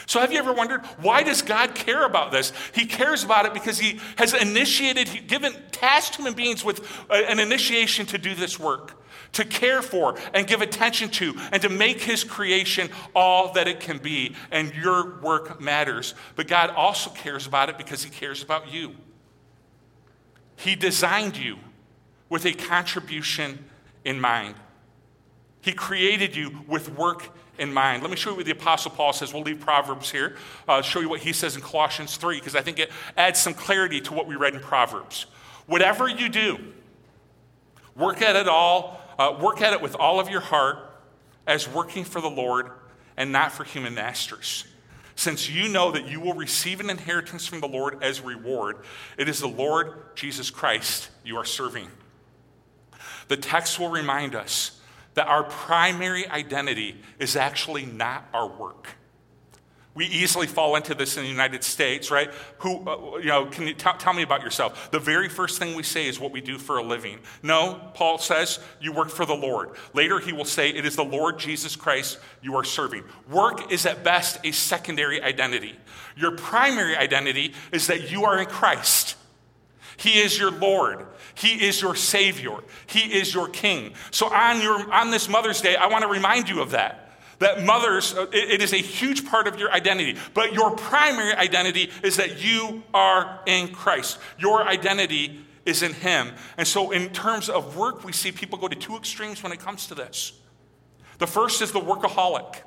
So, 0.05 0.19
have 0.19 0.33
you 0.33 0.39
ever 0.39 0.51
wondered 0.51 0.85
why 0.99 1.23
does 1.23 1.41
God 1.41 1.73
care 1.73 2.05
about 2.05 2.33
this? 2.33 2.51
He 2.73 2.85
cares 2.85 3.23
about 3.23 3.45
it 3.45 3.53
because 3.53 3.79
He 3.79 4.01
has 4.17 4.33
initiated, 4.33 5.27
given, 5.27 5.53
tasked 5.71 6.17
human 6.17 6.33
beings 6.33 6.65
with 6.65 6.85
an 7.09 7.39
initiation 7.39 8.05
to 8.07 8.17
do 8.17 8.35
this 8.35 8.59
work, 8.59 9.01
to 9.33 9.45
care 9.45 9.81
for 9.81 10.17
and 10.33 10.45
give 10.45 10.61
attention 10.61 11.09
to, 11.11 11.33
and 11.53 11.61
to 11.61 11.69
make 11.69 12.01
His 12.01 12.25
creation 12.25 12.89
all 13.15 13.53
that 13.53 13.69
it 13.69 13.79
can 13.79 13.99
be. 13.99 14.35
And 14.51 14.73
your 14.75 15.21
work 15.21 15.61
matters. 15.61 16.13
But 16.35 16.47
God 16.47 16.71
also 16.71 17.09
cares 17.11 17.47
about 17.47 17.69
it 17.69 17.77
because 17.77 18.03
He 18.03 18.09
cares 18.09 18.43
about 18.43 18.69
you. 18.73 18.95
He 20.55 20.75
designed 20.75 21.37
you 21.37 21.57
with 22.29 22.45
a 22.45 22.53
contribution 22.53 23.65
in 24.05 24.19
mind. 24.19 24.55
He 25.61 25.73
created 25.73 26.35
you 26.35 26.61
with 26.67 26.89
work 26.89 27.29
in 27.57 27.73
mind. 27.73 28.01
Let 28.01 28.11
me 28.11 28.17
show 28.17 28.31
you 28.31 28.37
what 28.37 28.45
the 28.45 28.51
Apostle 28.51 28.91
Paul 28.91 29.13
says. 29.13 29.33
We'll 29.33 29.43
leave 29.43 29.59
Proverbs 29.59 30.11
here. 30.11 30.35
Uh, 30.67 30.81
show 30.81 30.99
you 30.99 31.09
what 31.09 31.21
he 31.21 31.31
says 31.31 31.55
in 31.55 31.61
Colossians 31.61 32.17
3, 32.17 32.37
because 32.39 32.55
I 32.55 32.61
think 32.61 32.79
it 32.79 32.91
adds 33.15 33.39
some 33.39 33.53
clarity 33.53 34.01
to 34.01 34.13
what 34.13 34.27
we 34.27 34.35
read 34.35 34.53
in 34.53 34.59
Proverbs. 34.59 35.25
Whatever 35.65 36.07
you 36.07 36.27
do, 36.27 36.57
work 37.95 38.21
at 38.21 38.35
it 38.35 38.47
all, 38.47 38.99
uh, 39.17 39.37
work 39.39 39.61
at 39.61 39.73
it 39.73 39.81
with 39.81 39.95
all 39.95 40.19
of 40.19 40.29
your 40.29 40.41
heart 40.41 40.77
as 41.47 41.69
working 41.69 42.03
for 42.03 42.19
the 42.19 42.29
Lord 42.29 42.71
and 43.15 43.31
not 43.31 43.51
for 43.51 43.63
human 43.63 43.93
masters 43.93 44.65
since 45.15 45.49
you 45.49 45.69
know 45.69 45.91
that 45.91 46.07
you 46.07 46.19
will 46.19 46.33
receive 46.33 46.79
an 46.79 46.89
inheritance 46.89 47.45
from 47.45 47.59
the 47.59 47.67
Lord 47.67 48.03
as 48.03 48.21
reward, 48.21 48.77
it 49.17 49.29
is 49.29 49.39
the 49.39 49.47
Lord 49.47 50.15
Jesus 50.15 50.49
Christ 50.49 51.09
you 51.23 51.37
are 51.37 51.45
serving. 51.45 51.87
The 53.27 53.37
text 53.37 53.79
will 53.79 53.89
remind 53.89 54.35
us 54.35 54.79
that 55.13 55.27
our 55.27 55.43
primary 55.43 56.27
identity 56.27 56.99
is 57.19 57.35
actually 57.35 57.85
not 57.85 58.27
our 58.33 58.47
work. 58.47 58.87
We 59.95 60.05
easily 60.07 60.47
fall 60.47 60.75
into 60.75 60.95
this 60.95 61.17
in 61.17 61.23
the 61.23 61.29
United 61.29 61.63
States, 61.63 62.09
right? 62.09 62.31
Who, 62.59 62.87
uh, 62.87 63.17
you 63.17 63.27
know, 63.27 63.45
can 63.45 63.67
you 63.67 63.75
t- 63.75 63.89
tell 63.99 64.13
me 64.13 64.23
about 64.23 64.41
yourself? 64.41 64.89
The 64.89 64.99
very 64.99 65.29
first 65.29 65.59
thing 65.59 65.75
we 65.75 65.83
say 65.83 66.07
is 66.07 66.19
what 66.19 66.31
we 66.31 66.41
do 66.41 66.57
for 66.57 66.79
a 66.79 66.83
living. 66.83 67.19
No, 67.43 67.79
Paul 67.93 68.17
says, 68.17 68.59
you 68.81 68.91
work 68.91 69.09
for 69.09 69.25
the 69.25 69.35
Lord. 69.35 69.71
Later, 69.93 70.17
he 70.17 70.33
will 70.33 70.45
say, 70.45 70.69
it 70.69 70.83
is 70.83 70.95
the 70.95 71.03
Lord 71.03 71.37
Jesus 71.37 71.75
Christ 71.75 72.17
you 72.41 72.55
are 72.55 72.63
serving. 72.63 73.03
Work 73.29 73.71
is 73.71 73.85
at 73.85 74.03
best 74.03 74.39
a 74.43 74.51
secondary 74.51 75.21
identity. 75.21 75.75
Your 76.17 76.31
primary 76.31 76.97
identity 76.97 77.53
is 77.71 77.85
that 77.85 78.09
you 78.11 78.25
are 78.25 78.39
in 78.39 78.47
Christ. 78.47 79.15
He 79.97 80.19
is 80.21 80.39
your 80.39 80.49
Lord. 80.49 81.05
He 81.35 81.65
is 81.65 81.79
your 81.81 81.95
Savior. 81.95 82.57
He 82.87 83.13
is 83.19 83.31
your 83.31 83.47
King. 83.47 83.93
So 84.09 84.33
on, 84.33 84.59
your, 84.59 84.91
on 84.91 85.11
this 85.11 85.29
Mother's 85.29 85.61
Day, 85.61 85.75
I 85.75 85.85
want 85.85 86.01
to 86.01 86.07
remind 86.07 86.49
you 86.49 86.61
of 86.61 86.71
that. 86.71 87.02
That 87.43 87.61
mothers, 87.61 88.13
uh, 88.13 88.27
it 88.31 88.61
is 88.61 88.71
a 88.71 88.77
huge 88.77 89.25
part 89.25 89.47
of 89.47 89.59
your 89.59 89.69
identity. 89.69 90.17
But 90.33 90.53
your 90.53 90.71
primary 90.77 91.33
identity 91.33 91.91
is 92.01 92.15
that 92.15 92.41
you 92.41 92.83
are 92.93 93.41
in 93.45 93.73
Christ. 93.73 94.17
Your 94.39 94.65
identity 94.65 95.41
is 95.65 95.83
in 95.83 95.91
Him. 95.91 96.31
And 96.57 96.65
so, 96.65 96.91
in 96.91 97.09
terms 97.09 97.49
of 97.49 97.75
work, 97.75 98.05
we 98.05 98.13
see 98.13 98.31
people 98.31 98.57
go 98.57 98.69
to 98.69 98.75
two 98.77 98.95
extremes 98.95 99.43
when 99.43 99.51
it 99.51 99.59
comes 99.59 99.87
to 99.87 99.95
this. 99.95 100.31
The 101.17 101.27
first 101.27 101.61
is 101.61 101.73
the 101.73 101.81
workaholic 101.81 102.61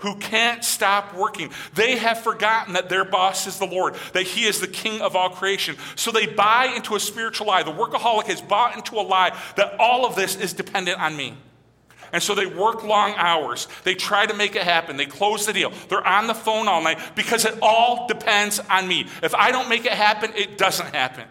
who 0.00 0.16
can't 0.16 0.62
stop 0.62 1.14
working. 1.14 1.48
They 1.74 1.96
have 1.96 2.18
forgotten 2.18 2.74
that 2.74 2.90
their 2.90 3.06
boss 3.06 3.46
is 3.46 3.58
the 3.58 3.64
Lord, 3.64 3.94
that 4.12 4.24
He 4.24 4.44
is 4.44 4.60
the 4.60 4.68
King 4.68 5.00
of 5.00 5.16
all 5.16 5.30
creation. 5.30 5.76
So 5.96 6.10
they 6.10 6.26
buy 6.26 6.74
into 6.76 6.94
a 6.94 7.00
spiritual 7.00 7.46
lie. 7.46 7.62
The 7.62 7.72
workaholic 7.72 8.24
has 8.24 8.42
bought 8.42 8.76
into 8.76 8.96
a 8.96 9.00
lie 9.00 9.34
that 9.56 9.80
all 9.80 10.04
of 10.04 10.14
this 10.14 10.36
is 10.36 10.52
dependent 10.52 11.00
on 11.00 11.16
me. 11.16 11.38
And 12.14 12.22
so 12.22 12.36
they 12.36 12.46
work 12.46 12.84
long 12.84 13.12
hours. 13.16 13.66
They 13.82 13.96
try 13.96 14.24
to 14.24 14.34
make 14.34 14.54
it 14.54 14.62
happen. 14.62 14.96
They 14.96 15.04
close 15.04 15.46
the 15.46 15.52
deal. 15.52 15.72
They're 15.88 16.06
on 16.06 16.28
the 16.28 16.34
phone 16.34 16.68
all 16.68 16.80
night 16.80 17.00
because 17.16 17.44
it 17.44 17.58
all 17.60 18.06
depends 18.06 18.60
on 18.70 18.86
me. 18.86 19.08
If 19.20 19.34
I 19.34 19.50
don't 19.50 19.68
make 19.68 19.84
it 19.84 19.90
happen, 19.90 20.30
it 20.36 20.56
doesn't 20.56 20.94
happen. 20.94 21.24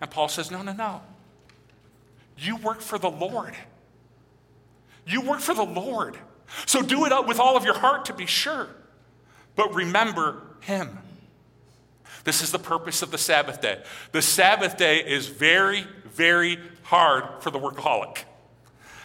And 0.00 0.10
Paul 0.10 0.26
says, 0.26 0.50
No, 0.50 0.62
no, 0.62 0.72
no. 0.72 1.00
You 2.36 2.56
work 2.56 2.80
for 2.80 2.98
the 2.98 3.08
Lord. 3.08 3.54
You 5.06 5.20
work 5.20 5.38
for 5.38 5.54
the 5.54 5.62
Lord. 5.62 6.18
So 6.66 6.82
do 6.82 7.06
it 7.06 7.26
with 7.28 7.38
all 7.38 7.56
of 7.56 7.64
your 7.64 7.78
heart 7.78 8.06
to 8.06 8.12
be 8.12 8.26
sure. 8.26 8.66
But 9.54 9.72
remember 9.72 10.42
Him. 10.58 10.98
This 12.24 12.42
is 12.42 12.50
the 12.50 12.58
purpose 12.58 13.00
of 13.02 13.12
the 13.12 13.18
Sabbath 13.18 13.60
day. 13.60 13.80
The 14.10 14.22
Sabbath 14.22 14.76
day 14.76 15.04
is 15.04 15.28
very, 15.28 15.86
very 16.06 16.58
hard 16.82 17.44
for 17.44 17.52
the 17.52 17.60
workaholic. 17.60 18.24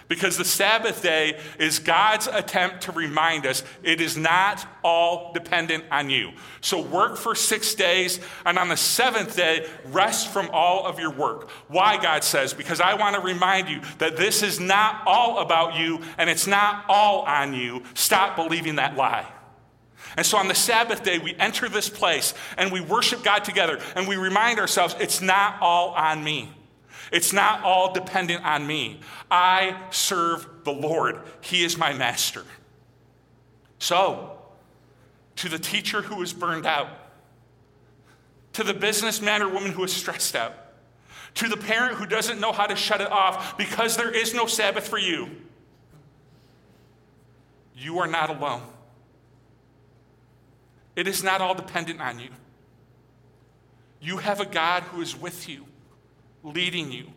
Because 0.08 0.38
the 0.38 0.46
Sabbath 0.46 1.02
day 1.02 1.40
is 1.58 1.80
God's 1.80 2.28
attempt 2.28 2.82
to 2.84 2.92
remind 2.92 3.46
us 3.46 3.64
it 3.84 4.00
is 4.00 4.16
not 4.16 4.66
all 4.84 5.34
dependent 5.34 5.84
on 5.90 6.12
you. 6.12 6.34
So 6.62 6.82
work 6.82 7.18
for 7.18 7.34
six 7.34 7.74
days, 7.74 8.20
and 8.46 8.60
on 8.60 8.70
the 8.70 8.78
seventh 8.78 9.36
day, 9.36 9.68
rest 9.88 10.32
from 10.32 10.50
all 10.54 10.86
of 10.86 11.00
your 11.00 11.12
work. 11.12 11.50
Why, 11.68 12.02
God 12.02 12.24
says? 12.24 12.54
Because 12.54 12.80
I 12.80 12.94
want 12.94 13.16
to 13.16 13.22
remind 13.22 13.68
you 13.68 13.82
that 13.98 14.16
this 14.16 14.44
is 14.44 14.60
not 14.60 15.02
all 15.08 15.40
about 15.40 15.76
you, 15.76 16.02
and 16.20 16.30
it's 16.30 16.46
not 16.46 16.86
all 16.88 17.22
on 17.22 17.54
you. 17.54 17.84
Stop 17.96 18.36
believing 18.36 18.76
that 18.76 18.96
lie. 18.96 19.28
And 20.18 20.26
so 20.26 20.38
on 20.38 20.48
the 20.48 20.56
Sabbath 20.56 21.04
day, 21.04 21.20
we 21.20 21.36
enter 21.36 21.68
this 21.68 21.90
place 21.90 22.34
and 22.58 22.72
we 22.72 22.80
worship 22.80 23.24
God 23.24 23.44
together, 23.44 23.80
and 23.96 24.08
we 24.08 24.18
remind 24.18 24.60
ourselves 24.60 24.96
it's 25.00 25.22
not 25.22 25.58
all 25.62 25.90
on 25.90 26.24
me. 26.24 26.55
It's 27.16 27.32
not 27.32 27.64
all 27.64 27.94
dependent 27.94 28.44
on 28.44 28.68
me. 28.68 29.00
I 29.32 29.78
serve 29.90 30.46
the 30.66 30.74
Lord, 30.74 31.22
He 31.40 31.64
is 31.64 31.78
my 31.78 31.94
master. 31.94 32.44
So, 33.80 34.38
to 35.38 35.48
the 35.48 35.58
teacher 35.58 36.02
who 36.02 36.22
is 36.22 36.34
burned 36.34 36.66
out, 36.66 36.90
to 38.52 38.66
the 38.66 38.74
businessman 38.74 39.42
or 39.42 39.48
woman 39.48 39.72
who 39.72 39.86
is 39.86 39.94
stressed 39.94 40.36
out, 40.36 40.56
to 41.36 41.48
the 41.48 41.56
parent 41.56 41.96
who 41.96 42.06
doesn't 42.06 42.42
know 42.42 42.52
how 42.52 42.66
to 42.66 42.76
shut 42.76 43.00
it 43.00 43.10
off 43.10 43.58
because 43.58 43.96
there 43.96 44.12
is 44.12 44.34
no 44.34 44.46
Sabbath 44.46 44.86
for 44.86 44.98
you, 44.98 45.30
you 47.78 47.98
are 48.00 48.08
not 48.08 48.30
alone. 48.30 48.64
It 50.98 51.08
is 51.08 51.24
not 51.24 51.40
all 51.40 51.56
dependent 51.56 52.02
on 52.02 52.20
you. 52.20 52.32
You 54.02 54.18
have 54.18 54.42
a 54.42 54.46
God 54.46 54.84
who 54.84 55.00
is 55.00 55.16
with 55.16 55.48
you 55.48 55.66
leading 56.46 56.92
you, 56.92 57.08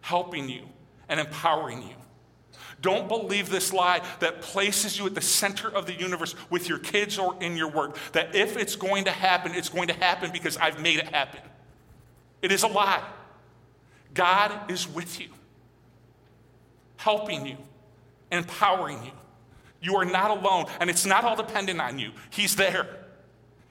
helping 0.00 0.48
you, 0.48 0.64
and 1.08 1.18
empowering 1.18 1.82
you. 1.82 1.94
Don't 2.82 3.06
believe 3.06 3.48
this 3.48 3.72
lie 3.72 4.02
that 4.18 4.42
places 4.42 4.98
you 4.98 5.06
at 5.06 5.14
the 5.14 5.20
center 5.20 5.68
of 5.68 5.86
the 5.86 5.94
universe 5.94 6.34
with 6.50 6.68
your 6.68 6.78
kids 6.78 7.16
or 7.16 7.36
in 7.40 7.56
your 7.56 7.70
work. 7.70 7.96
That 8.12 8.34
if 8.34 8.56
it's 8.56 8.74
going 8.74 9.04
to 9.04 9.12
happen, 9.12 9.52
it's 9.54 9.68
going 9.68 9.86
to 9.88 9.94
happen 9.94 10.32
because 10.32 10.56
I've 10.56 10.80
made 10.80 10.98
it 10.98 11.06
happen. 11.06 11.40
It 12.42 12.50
is 12.50 12.64
a 12.64 12.66
lie. 12.66 13.04
God 14.14 14.70
is 14.70 14.88
with 14.88 15.20
you, 15.20 15.28
helping 16.96 17.46
you, 17.46 17.56
empowering 18.32 19.04
you. 19.04 19.12
You 19.80 19.96
are 19.96 20.04
not 20.04 20.30
alone, 20.30 20.66
and 20.80 20.90
it's 20.90 21.06
not 21.06 21.24
all 21.24 21.36
dependent 21.36 21.80
on 21.80 21.98
you. 21.98 22.10
He's 22.30 22.56
there. 22.56 22.88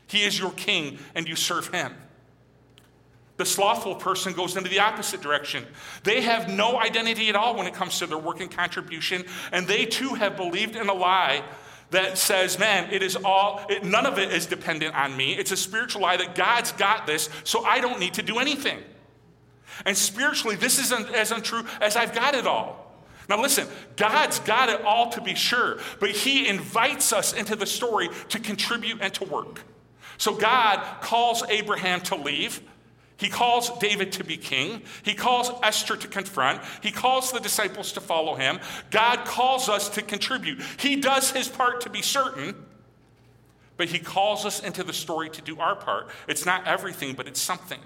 He 0.07 0.23
is 0.23 0.39
your 0.39 0.51
king, 0.51 0.99
and 1.15 1.27
you 1.27 1.35
serve 1.35 1.67
him. 1.67 1.93
The 3.41 3.45
slothful 3.47 3.95
person 3.95 4.33
goes 4.33 4.55
into 4.55 4.69
the 4.69 4.81
opposite 4.81 5.19
direction. 5.19 5.65
They 6.03 6.21
have 6.21 6.47
no 6.47 6.79
identity 6.79 7.27
at 7.27 7.35
all 7.35 7.55
when 7.55 7.65
it 7.65 7.73
comes 7.73 7.97
to 7.97 8.05
their 8.05 8.19
work 8.19 8.39
and 8.39 8.51
contribution, 8.51 9.25
and 9.51 9.67
they 9.67 9.85
too 9.85 10.09
have 10.09 10.37
believed 10.37 10.75
in 10.75 10.87
a 10.87 10.93
lie 10.93 11.43
that 11.89 12.19
says, 12.19 12.59
man, 12.59 12.93
it 12.93 13.01
is 13.01 13.15
all, 13.15 13.65
it, 13.67 13.83
none 13.83 14.05
of 14.05 14.19
it 14.19 14.31
is 14.31 14.45
dependent 14.45 14.93
on 14.93 15.17
me. 15.17 15.33
It's 15.33 15.51
a 15.51 15.57
spiritual 15.57 16.03
lie 16.03 16.17
that 16.17 16.35
God's 16.35 16.71
got 16.73 17.07
this, 17.07 17.31
so 17.43 17.65
I 17.65 17.79
don't 17.79 17.99
need 17.99 18.13
to 18.13 18.21
do 18.21 18.37
anything. 18.37 18.77
And 19.87 19.97
spiritually, 19.97 20.55
this 20.55 20.77
isn't 20.77 21.09
as 21.09 21.31
untrue 21.31 21.63
as 21.81 21.95
I've 21.95 22.13
got 22.13 22.35
it 22.35 22.45
all. 22.45 22.93
Now, 23.27 23.41
listen, 23.41 23.67
God's 23.95 24.37
got 24.41 24.69
it 24.69 24.83
all 24.83 25.09
to 25.13 25.21
be 25.21 25.33
sure, 25.33 25.79
but 25.99 26.11
He 26.11 26.47
invites 26.47 27.11
us 27.11 27.33
into 27.33 27.55
the 27.55 27.65
story 27.65 28.09
to 28.29 28.37
contribute 28.37 28.99
and 29.01 29.11
to 29.15 29.25
work. 29.25 29.63
So, 30.19 30.35
God 30.35 31.01
calls 31.01 31.41
Abraham 31.49 32.01
to 32.01 32.15
leave. 32.15 32.61
He 33.21 33.29
calls 33.29 33.69
David 33.77 34.13
to 34.13 34.23
be 34.23 34.35
king. 34.35 34.81
He 35.03 35.13
calls 35.13 35.51
Esther 35.61 35.95
to 35.95 36.07
confront. 36.07 36.59
He 36.81 36.91
calls 36.91 37.31
the 37.31 37.39
disciples 37.39 37.91
to 37.91 38.01
follow 38.01 38.33
him. 38.33 38.59
God 38.89 39.25
calls 39.25 39.69
us 39.69 39.89
to 39.89 40.01
contribute. 40.01 40.59
He 40.79 40.95
does 40.95 41.29
his 41.29 41.47
part 41.47 41.81
to 41.81 41.91
be 41.91 42.01
certain, 42.01 42.55
but 43.77 43.89
he 43.89 43.99
calls 43.99 44.43
us 44.43 44.59
into 44.63 44.83
the 44.83 44.91
story 44.91 45.29
to 45.29 45.41
do 45.43 45.59
our 45.59 45.75
part. 45.75 46.09
It's 46.27 46.47
not 46.47 46.65
everything, 46.65 47.13
but 47.13 47.27
it's 47.27 47.39
something. 47.39 47.79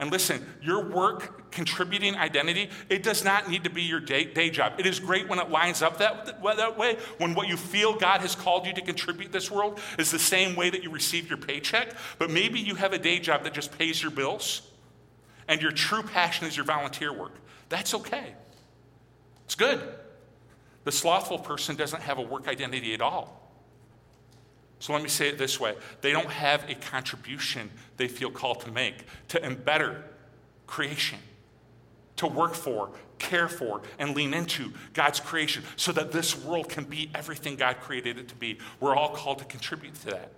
And 0.00 0.10
listen, 0.10 0.44
your 0.62 0.82
work 0.82 1.52
contributing 1.52 2.16
identity, 2.16 2.70
it 2.88 3.02
does 3.02 3.22
not 3.22 3.50
need 3.50 3.64
to 3.64 3.70
be 3.70 3.82
your 3.82 4.00
day, 4.00 4.24
day 4.24 4.48
job. 4.48 4.72
It 4.78 4.86
is 4.86 4.98
great 4.98 5.28
when 5.28 5.38
it 5.38 5.50
lines 5.50 5.82
up 5.82 5.98
that, 5.98 6.42
that 6.42 6.78
way, 6.78 6.96
when 7.18 7.34
what 7.34 7.48
you 7.48 7.58
feel 7.58 7.98
God 7.98 8.22
has 8.22 8.34
called 8.34 8.66
you 8.66 8.72
to 8.72 8.80
contribute 8.80 9.30
this 9.30 9.50
world 9.50 9.78
is 9.98 10.10
the 10.10 10.18
same 10.18 10.56
way 10.56 10.70
that 10.70 10.82
you 10.82 10.90
receive 10.90 11.28
your 11.28 11.36
paycheck. 11.36 11.92
But 12.18 12.30
maybe 12.30 12.58
you 12.58 12.76
have 12.76 12.94
a 12.94 12.98
day 12.98 13.18
job 13.18 13.44
that 13.44 13.52
just 13.52 13.76
pays 13.76 14.02
your 14.02 14.10
bills, 14.10 14.62
and 15.46 15.60
your 15.60 15.70
true 15.70 16.02
passion 16.02 16.46
is 16.46 16.56
your 16.56 16.64
volunteer 16.64 17.12
work. 17.12 17.34
That's 17.68 17.92
okay. 17.92 18.34
It's 19.44 19.54
good. 19.54 19.82
The 20.84 20.92
slothful 20.92 21.40
person 21.40 21.76
doesn't 21.76 22.00
have 22.00 22.16
a 22.16 22.22
work 22.22 22.48
identity 22.48 22.94
at 22.94 23.02
all. 23.02 23.39
So 24.80 24.94
let 24.94 25.02
me 25.02 25.08
say 25.08 25.28
it 25.28 25.38
this 25.38 25.60
way 25.60 25.76
they 26.00 26.10
don't 26.10 26.30
have 26.30 26.68
a 26.68 26.74
contribution 26.74 27.70
they 27.96 28.08
feel 28.08 28.30
called 28.30 28.62
to 28.62 28.72
make 28.72 29.04
to 29.28 29.44
embetter 29.44 30.02
creation, 30.66 31.18
to 32.16 32.26
work 32.26 32.54
for, 32.54 32.90
care 33.18 33.48
for, 33.48 33.82
and 33.98 34.16
lean 34.16 34.32
into 34.32 34.72
God's 34.94 35.20
creation 35.20 35.62
so 35.76 35.92
that 35.92 36.12
this 36.12 36.42
world 36.44 36.68
can 36.68 36.84
be 36.84 37.10
everything 37.14 37.56
God 37.56 37.80
created 37.80 38.18
it 38.18 38.28
to 38.28 38.34
be. 38.34 38.58
We're 38.80 38.96
all 38.96 39.10
called 39.10 39.38
to 39.38 39.44
contribute 39.44 39.94
to 39.96 40.06
that. 40.06 40.32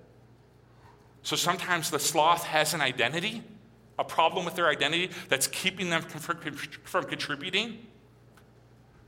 So 1.22 1.36
sometimes 1.36 1.90
the 1.90 2.00
sloth 2.00 2.44
has 2.44 2.74
an 2.74 2.80
identity, 2.80 3.42
a 3.98 4.04
problem 4.04 4.44
with 4.44 4.56
their 4.56 4.68
identity 4.68 5.10
that's 5.28 5.46
keeping 5.46 5.88
them 5.88 6.02
from 6.02 7.04
contributing. 7.04 7.86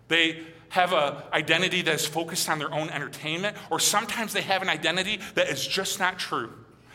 They 0.08 0.42
have 0.70 0.92
an 0.92 1.14
identity 1.32 1.82
that 1.82 1.94
is 1.94 2.06
focused 2.06 2.48
on 2.48 2.58
their 2.58 2.72
own 2.72 2.90
entertainment, 2.90 3.56
or 3.70 3.78
sometimes 3.78 4.32
they 4.32 4.42
have 4.42 4.62
an 4.62 4.68
identity 4.68 5.20
that 5.34 5.48
is 5.48 5.66
just 5.66 5.98
not 5.98 6.18
true. 6.18 6.52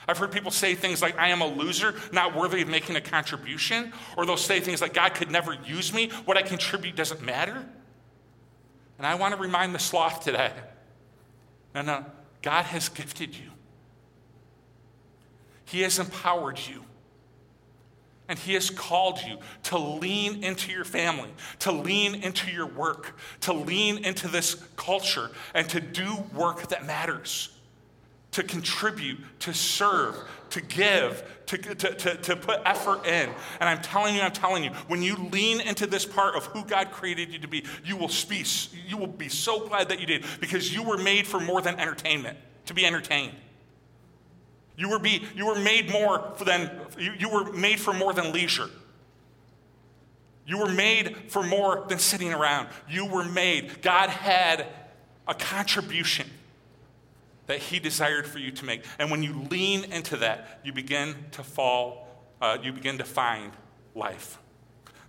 I've 0.09 0.17
heard 0.17 0.31
people 0.31 0.49
say 0.49 0.73
things 0.73 1.03
like, 1.03 1.19
I 1.19 1.29
am 1.29 1.41
a 1.41 1.45
loser, 1.45 1.93
not 2.11 2.35
worthy 2.35 2.63
of 2.63 2.67
making 2.67 2.95
a 2.95 3.01
contribution. 3.01 3.93
Or 4.17 4.25
they'll 4.25 4.37
say 4.37 4.59
things 4.59 4.81
like, 4.81 4.95
God 4.95 5.13
could 5.13 5.29
never 5.29 5.53
use 5.53 5.93
me. 5.93 6.09
What 6.25 6.35
I 6.35 6.41
contribute 6.41 6.95
doesn't 6.95 7.21
matter. 7.21 7.63
And 8.97 9.05
I 9.05 9.13
want 9.15 9.35
to 9.35 9.39
remind 9.39 9.75
the 9.75 9.79
sloth 9.79 10.23
today 10.23 10.51
no, 11.75 11.83
no, 11.83 12.05
God 12.41 12.65
has 12.65 12.89
gifted 12.89 13.35
you, 13.35 13.51
He 15.65 15.81
has 15.81 15.99
empowered 15.99 16.59
you. 16.59 16.83
And 18.29 18.39
He 18.39 18.53
has 18.53 18.69
called 18.69 19.19
you 19.27 19.37
to 19.63 19.77
lean 19.77 20.43
into 20.43 20.71
your 20.71 20.85
family, 20.85 21.29
to 21.59 21.71
lean 21.71 22.15
into 22.15 22.49
your 22.49 22.67
work, 22.67 23.17
to 23.41 23.51
lean 23.51 24.05
into 24.05 24.29
this 24.29 24.55
culture, 24.77 25.31
and 25.53 25.67
to 25.69 25.81
do 25.81 26.23
work 26.33 26.69
that 26.69 26.85
matters. 26.85 27.49
to 28.31 28.43
contribute, 28.43 29.17
to 29.39 29.53
serve, 29.53 30.15
to 30.51 30.61
give, 30.61 31.23
to, 31.47 31.57
to, 31.57 31.93
to, 31.95 32.15
to, 32.15 32.35
put 32.35 32.61
effort 32.63 33.05
in. 33.07 33.27
And 33.59 33.67
I'm 33.67 33.81
telling 33.81 34.15
you, 34.15 34.21
I'm 34.21 34.31
telling 34.31 34.63
you, 34.63 34.69
when 34.87 35.01
you 35.01 35.15
lean 35.15 35.61
into 35.61 35.87
this 35.87 36.05
part 36.05 36.35
of 36.35 36.45
who 36.45 36.63
God 36.63 36.91
created 36.91 37.33
you 37.33 37.39
to 37.39 37.47
be, 37.47 37.65
you 37.83 37.97
will 37.97 38.11
be, 38.29 38.45
you 38.87 38.97
will 38.97 39.07
be 39.07 39.29
so 39.29 39.67
glad 39.67 39.89
that 39.89 39.99
you 39.99 40.05
did 40.05 40.25
because 40.39 40.71
you 40.71 40.83
were 40.83 40.97
made 40.97 41.25
for 41.25 41.39
more 41.39 41.59
than 41.61 41.79
entertainment, 41.79 42.37
to 42.67 42.75
be 42.75 42.85
entertained. 42.85 43.33
You 44.79 44.87
were, 44.87 44.99
be, 44.99 45.21
you 45.35 45.45
were 45.45 45.59
made 45.59 45.91
more 45.91 46.31
than, 46.45 46.71
you, 46.97 47.11
you 47.19 47.27
were 47.27 47.51
made 47.51 47.81
for 47.81 47.93
more 47.93 48.13
than 48.13 48.31
leisure. 48.31 48.69
You 50.47 50.57
were 50.57 50.71
made 50.71 51.17
for 51.27 51.43
more 51.43 51.85
than 51.89 51.99
sitting 51.99 52.33
around. 52.33 52.69
You 52.89 53.05
were 53.05 53.25
made. 53.25 53.81
God 53.81 54.09
had 54.09 54.67
a 55.27 55.33
contribution 55.33 56.29
that 57.47 57.59
He 57.59 57.79
desired 57.79 58.25
for 58.25 58.39
you 58.39 58.51
to 58.51 58.63
make. 58.63 58.85
And 58.99 59.11
when 59.11 59.21
you 59.21 59.45
lean 59.51 59.83
into 59.91 60.15
that, 60.15 60.61
you 60.63 60.71
begin 60.71 61.13
to 61.31 61.43
fall, 61.43 62.07
uh, 62.41 62.57
you 62.63 62.71
begin 62.71 62.99
to 62.99 63.03
find 63.03 63.51
life. 63.95 64.37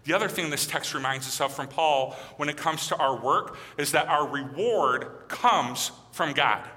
The 0.02 0.14
other 0.14 0.28
thing 0.28 0.50
this 0.50 0.66
text 0.66 0.94
reminds 0.94 1.28
us 1.28 1.40
of 1.40 1.54
from 1.54 1.68
Paul 1.68 2.16
when 2.38 2.48
it 2.48 2.56
comes 2.56 2.88
to 2.88 2.96
our 2.96 3.16
work 3.16 3.56
is 3.78 3.92
that 3.92 4.08
our 4.08 4.26
reward 4.26 5.28
comes 5.28 5.92
from 6.10 6.32
God. 6.32 6.68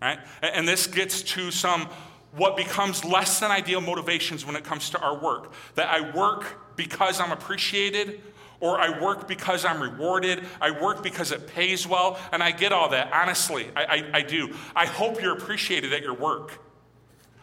Right? 0.00 0.18
And 0.42 0.68
this 0.68 0.86
gets 0.86 1.22
to 1.22 1.50
some 1.50 1.88
what 2.36 2.56
becomes 2.56 3.04
less 3.04 3.40
than 3.40 3.50
ideal 3.50 3.80
motivations 3.80 4.44
when 4.44 4.56
it 4.56 4.64
comes 4.64 4.90
to 4.90 5.00
our 5.00 5.18
work. 5.18 5.52
That 5.74 5.88
I 5.88 6.14
work 6.14 6.76
because 6.76 7.18
I'm 7.18 7.32
appreciated, 7.32 8.20
or 8.60 8.78
I 8.78 9.00
work 9.00 9.26
because 9.26 9.64
I'm 9.64 9.80
rewarded, 9.80 10.44
I 10.60 10.70
work 10.70 11.02
because 11.02 11.32
it 11.32 11.46
pays 11.46 11.86
well, 11.86 12.18
and 12.32 12.42
I 12.42 12.50
get 12.50 12.72
all 12.72 12.90
that. 12.90 13.10
Honestly, 13.12 13.68
I, 13.74 13.84
I, 13.84 14.10
I 14.14 14.22
do. 14.22 14.54
I 14.74 14.86
hope 14.86 15.22
you're 15.22 15.36
appreciated 15.36 15.92
at 15.92 16.02
your 16.02 16.14
work. 16.14 16.62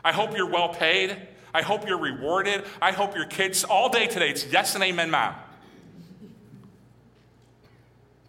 I 0.06 0.12
hope 0.12 0.36
you're 0.36 0.50
well 0.50 0.70
paid. 0.70 1.18
I 1.56 1.62
hope 1.62 1.88
you're 1.88 2.00
rewarded. 2.00 2.64
I 2.82 2.92
hope 2.92 3.16
your 3.16 3.26
kids, 3.26 3.64
all 3.64 3.90
day 3.90 4.08
today, 4.08 4.30
it's 4.30 4.46
yes 4.52 4.76
and 4.76 4.84
amen, 4.84 5.10
mom. 5.10 5.36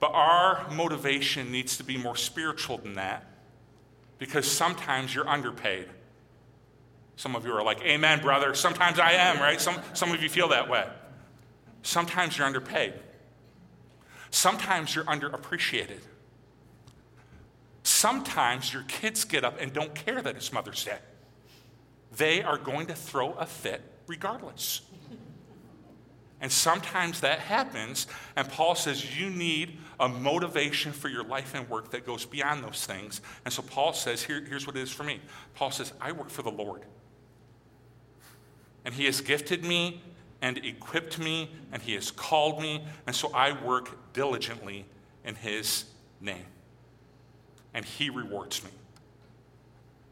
But 0.00 0.12
our 0.12 0.70
motivation 0.70 1.50
needs 1.50 1.76
to 1.78 1.84
be 1.84 1.96
more 1.96 2.16
spiritual 2.16 2.78
than 2.78 2.94
that 2.94 3.33
because 4.24 4.50
sometimes 4.50 5.14
you're 5.14 5.28
underpaid. 5.28 5.86
Some 7.16 7.36
of 7.36 7.44
you 7.44 7.52
are 7.52 7.62
like, 7.62 7.82
Amen, 7.82 8.22
brother. 8.22 8.54
Sometimes 8.54 8.98
I 8.98 9.12
am, 9.12 9.38
right? 9.38 9.60
Some, 9.60 9.76
some 9.92 10.12
of 10.12 10.22
you 10.22 10.30
feel 10.30 10.48
that 10.48 10.66
way. 10.70 10.88
Sometimes 11.82 12.38
you're 12.38 12.46
underpaid. 12.46 12.94
Sometimes 14.30 14.94
you're 14.94 15.04
underappreciated. 15.04 16.00
Sometimes 17.82 18.72
your 18.72 18.84
kids 18.84 19.24
get 19.24 19.44
up 19.44 19.60
and 19.60 19.74
don't 19.74 19.94
care 19.94 20.22
that 20.22 20.36
it's 20.36 20.50
Mother's 20.54 20.82
Day. 20.82 20.96
They 22.16 22.42
are 22.42 22.56
going 22.56 22.86
to 22.86 22.94
throw 22.94 23.34
a 23.34 23.44
fit 23.44 23.82
regardless. 24.06 24.80
And 26.44 26.52
sometimes 26.52 27.20
that 27.20 27.38
happens, 27.38 28.06
and 28.36 28.46
Paul 28.46 28.74
says 28.74 29.18
you 29.18 29.30
need 29.30 29.78
a 29.98 30.10
motivation 30.10 30.92
for 30.92 31.08
your 31.08 31.24
life 31.24 31.54
and 31.54 31.66
work 31.70 31.90
that 31.92 32.04
goes 32.04 32.26
beyond 32.26 32.62
those 32.62 32.84
things. 32.84 33.22
And 33.46 33.54
so 33.54 33.62
Paul 33.62 33.94
says, 33.94 34.22
Here, 34.22 34.44
here's 34.46 34.66
what 34.66 34.76
it 34.76 34.82
is 34.82 34.90
for 34.90 35.04
me. 35.04 35.22
Paul 35.54 35.70
says, 35.70 35.94
I 36.02 36.12
work 36.12 36.28
for 36.28 36.42
the 36.42 36.50
Lord. 36.50 36.82
And 38.84 38.92
he 38.92 39.06
has 39.06 39.22
gifted 39.22 39.64
me 39.64 40.02
and 40.42 40.58
equipped 40.58 41.18
me, 41.18 41.50
and 41.72 41.80
he 41.80 41.94
has 41.94 42.10
called 42.10 42.60
me, 42.60 42.84
and 43.06 43.16
so 43.16 43.32
I 43.32 43.58
work 43.64 44.12
diligently 44.12 44.84
in 45.24 45.36
his 45.36 45.86
name. 46.20 46.44
And 47.72 47.86
he 47.86 48.10
rewards 48.10 48.62
me. 48.62 48.70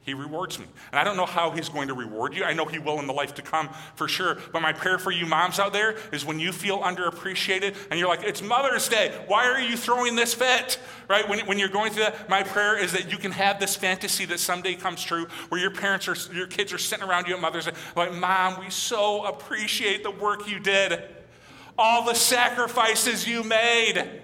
He 0.04 0.14
rewards 0.14 0.58
me. 0.58 0.66
And 0.90 0.98
I 0.98 1.04
don't 1.04 1.16
know 1.16 1.26
how 1.26 1.52
he's 1.52 1.68
going 1.68 1.86
to 1.86 1.94
reward 1.94 2.34
you. 2.34 2.42
I 2.42 2.54
know 2.54 2.64
he 2.64 2.80
will 2.80 2.98
in 2.98 3.06
the 3.06 3.12
life 3.12 3.34
to 3.34 3.42
come 3.42 3.68
for 3.94 4.08
sure. 4.08 4.36
But 4.52 4.60
my 4.60 4.72
prayer 4.72 4.98
for 4.98 5.12
you 5.12 5.26
moms 5.26 5.60
out 5.60 5.72
there 5.72 5.94
is 6.10 6.24
when 6.24 6.40
you 6.40 6.50
feel 6.50 6.80
underappreciated 6.80 7.76
and 7.88 8.00
you're 8.00 8.08
like, 8.08 8.24
it's 8.24 8.42
Mother's 8.42 8.88
Day. 8.88 9.12
Why 9.28 9.46
are 9.46 9.60
you 9.60 9.76
throwing 9.76 10.16
this 10.16 10.34
fit? 10.34 10.80
Right? 11.08 11.28
When, 11.28 11.46
when 11.46 11.56
you're 11.56 11.68
going 11.68 11.92
through 11.92 12.04
that, 12.04 12.28
my 12.28 12.42
prayer 12.42 12.76
is 12.76 12.90
that 12.92 13.12
you 13.12 13.16
can 13.16 13.30
have 13.30 13.60
this 13.60 13.76
fantasy 13.76 14.24
that 14.24 14.40
someday 14.40 14.74
comes 14.74 15.04
true 15.04 15.28
where 15.50 15.60
your 15.60 15.70
parents 15.70 16.08
or 16.08 16.16
your 16.34 16.48
kids 16.48 16.72
are 16.72 16.78
sitting 16.78 17.08
around 17.08 17.28
you 17.28 17.34
at 17.34 17.40
Mother's 17.40 17.66
Day, 17.66 17.72
like, 17.94 18.12
Mom, 18.12 18.58
we 18.58 18.70
so 18.70 19.24
appreciate 19.24 20.02
the 20.02 20.10
work 20.10 20.48
you 20.48 20.58
did, 20.58 21.00
all 21.78 22.04
the 22.04 22.14
sacrifices 22.14 23.28
you 23.28 23.44
made 23.44 24.20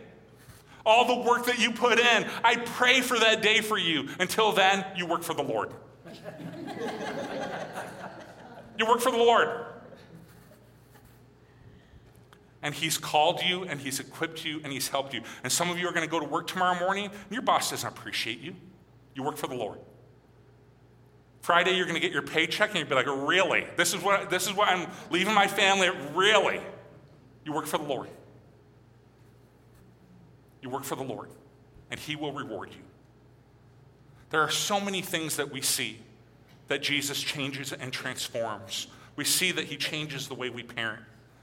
all 0.88 1.04
the 1.04 1.28
work 1.28 1.44
that 1.46 1.58
you 1.58 1.70
put 1.70 1.98
in. 2.00 2.26
I 2.42 2.56
pray 2.56 3.02
for 3.02 3.18
that 3.18 3.42
day 3.42 3.60
for 3.60 3.78
you. 3.78 4.08
Until 4.18 4.52
then, 4.52 4.84
you 4.96 5.06
work 5.06 5.22
for 5.22 5.34
the 5.34 5.42
Lord. 5.42 5.72
you 8.78 8.86
work 8.86 9.00
for 9.00 9.10
the 9.10 9.18
Lord. 9.18 9.66
And 12.62 12.74
He's 12.74 12.98
called 12.98 13.42
you, 13.42 13.64
and 13.64 13.80
He's 13.80 14.00
equipped 14.00 14.44
you, 14.44 14.60
and 14.64 14.72
He's 14.72 14.88
helped 14.88 15.14
you. 15.14 15.22
And 15.44 15.52
some 15.52 15.70
of 15.70 15.78
you 15.78 15.86
are 15.88 15.92
going 15.92 16.06
to 16.06 16.10
go 16.10 16.18
to 16.18 16.26
work 16.26 16.46
tomorrow 16.46 16.78
morning, 16.80 17.06
and 17.06 17.30
your 17.30 17.42
boss 17.42 17.70
doesn't 17.70 17.88
appreciate 17.88 18.40
you. 18.40 18.56
You 19.14 19.22
work 19.22 19.36
for 19.36 19.46
the 19.46 19.54
Lord. 19.54 19.78
Friday, 21.42 21.76
you're 21.76 21.86
going 21.86 21.94
to 21.94 22.00
get 22.00 22.12
your 22.12 22.22
paycheck, 22.22 22.70
and 22.70 22.78
you'll 22.78 22.88
be 22.88 22.94
like, 22.94 23.06
Really? 23.06 23.66
This 23.76 23.94
is 23.94 24.02
what, 24.02 24.30
this 24.30 24.46
is 24.46 24.54
what 24.54 24.68
I'm 24.68 24.88
leaving 25.10 25.34
my 25.34 25.46
family? 25.46 25.90
Really? 26.14 26.60
You 27.44 27.52
work 27.52 27.66
for 27.66 27.78
the 27.78 27.84
Lord. 27.84 28.08
You 30.60 30.70
work 30.70 30.84
for 30.84 30.96
the 30.96 31.04
Lord, 31.04 31.30
and 31.90 31.98
He 31.98 32.16
will 32.16 32.32
reward 32.32 32.70
you. 32.70 32.82
There 34.30 34.40
are 34.40 34.50
so 34.50 34.80
many 34.80 35.00
things 35.00 35.36
that 35.36 35.50
we 35.50 35.62
see 35.62 36.00
that 36.68 36.82
Jesus 36.82 37.22
changes 37.22 37.72
and 37.72 37.92
transforms. 37.92 38.88
We 39.16 39.24
see 39.24 39.52
that 39.52 39.64
He 39.64 39.76
changes 39.76 40.28
the 40.28 40.34
way 40.34 40.50
we 40.50 40.62
parent, 40.62 41.02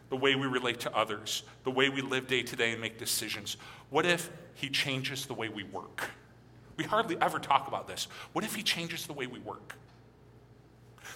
the 0.09 0.15
way 0.15 0.35
we 0.35 0.45
relate 0.47 0.79
to 0.81 0.95
others, 0.95 1.43
the 1.63 1.71
way 1.71 1.89
we 1.89 2.01
live 2.01 2.27
day 2.27 2.43
to 2.43 2.55
day 2.55 2.71
and 2.71 2.81
make 2.81 2.97
decisions. 2.97 3.57
What 3.89 4.05
if 4.05 4.29
He 4.53 4.69
changes 4.69 5.25
the 5.25 5.33
way 5.33 5.49
we 5.49 5.63
work? 5.63 6.09
We 6.77 6.83
hardly 6.83 7.17
ever 7.21 7.39
talk 7.39 7.67
about 7.67 7.87
this. 7.87 8.07
What 8.33 8.45
if 8.45 8.55
He 8.55 8.61
changes 8.61 9.07
the 9.07 9.13
way 9.13 9.27
we 9.27 9.39
work? 9.39 9.75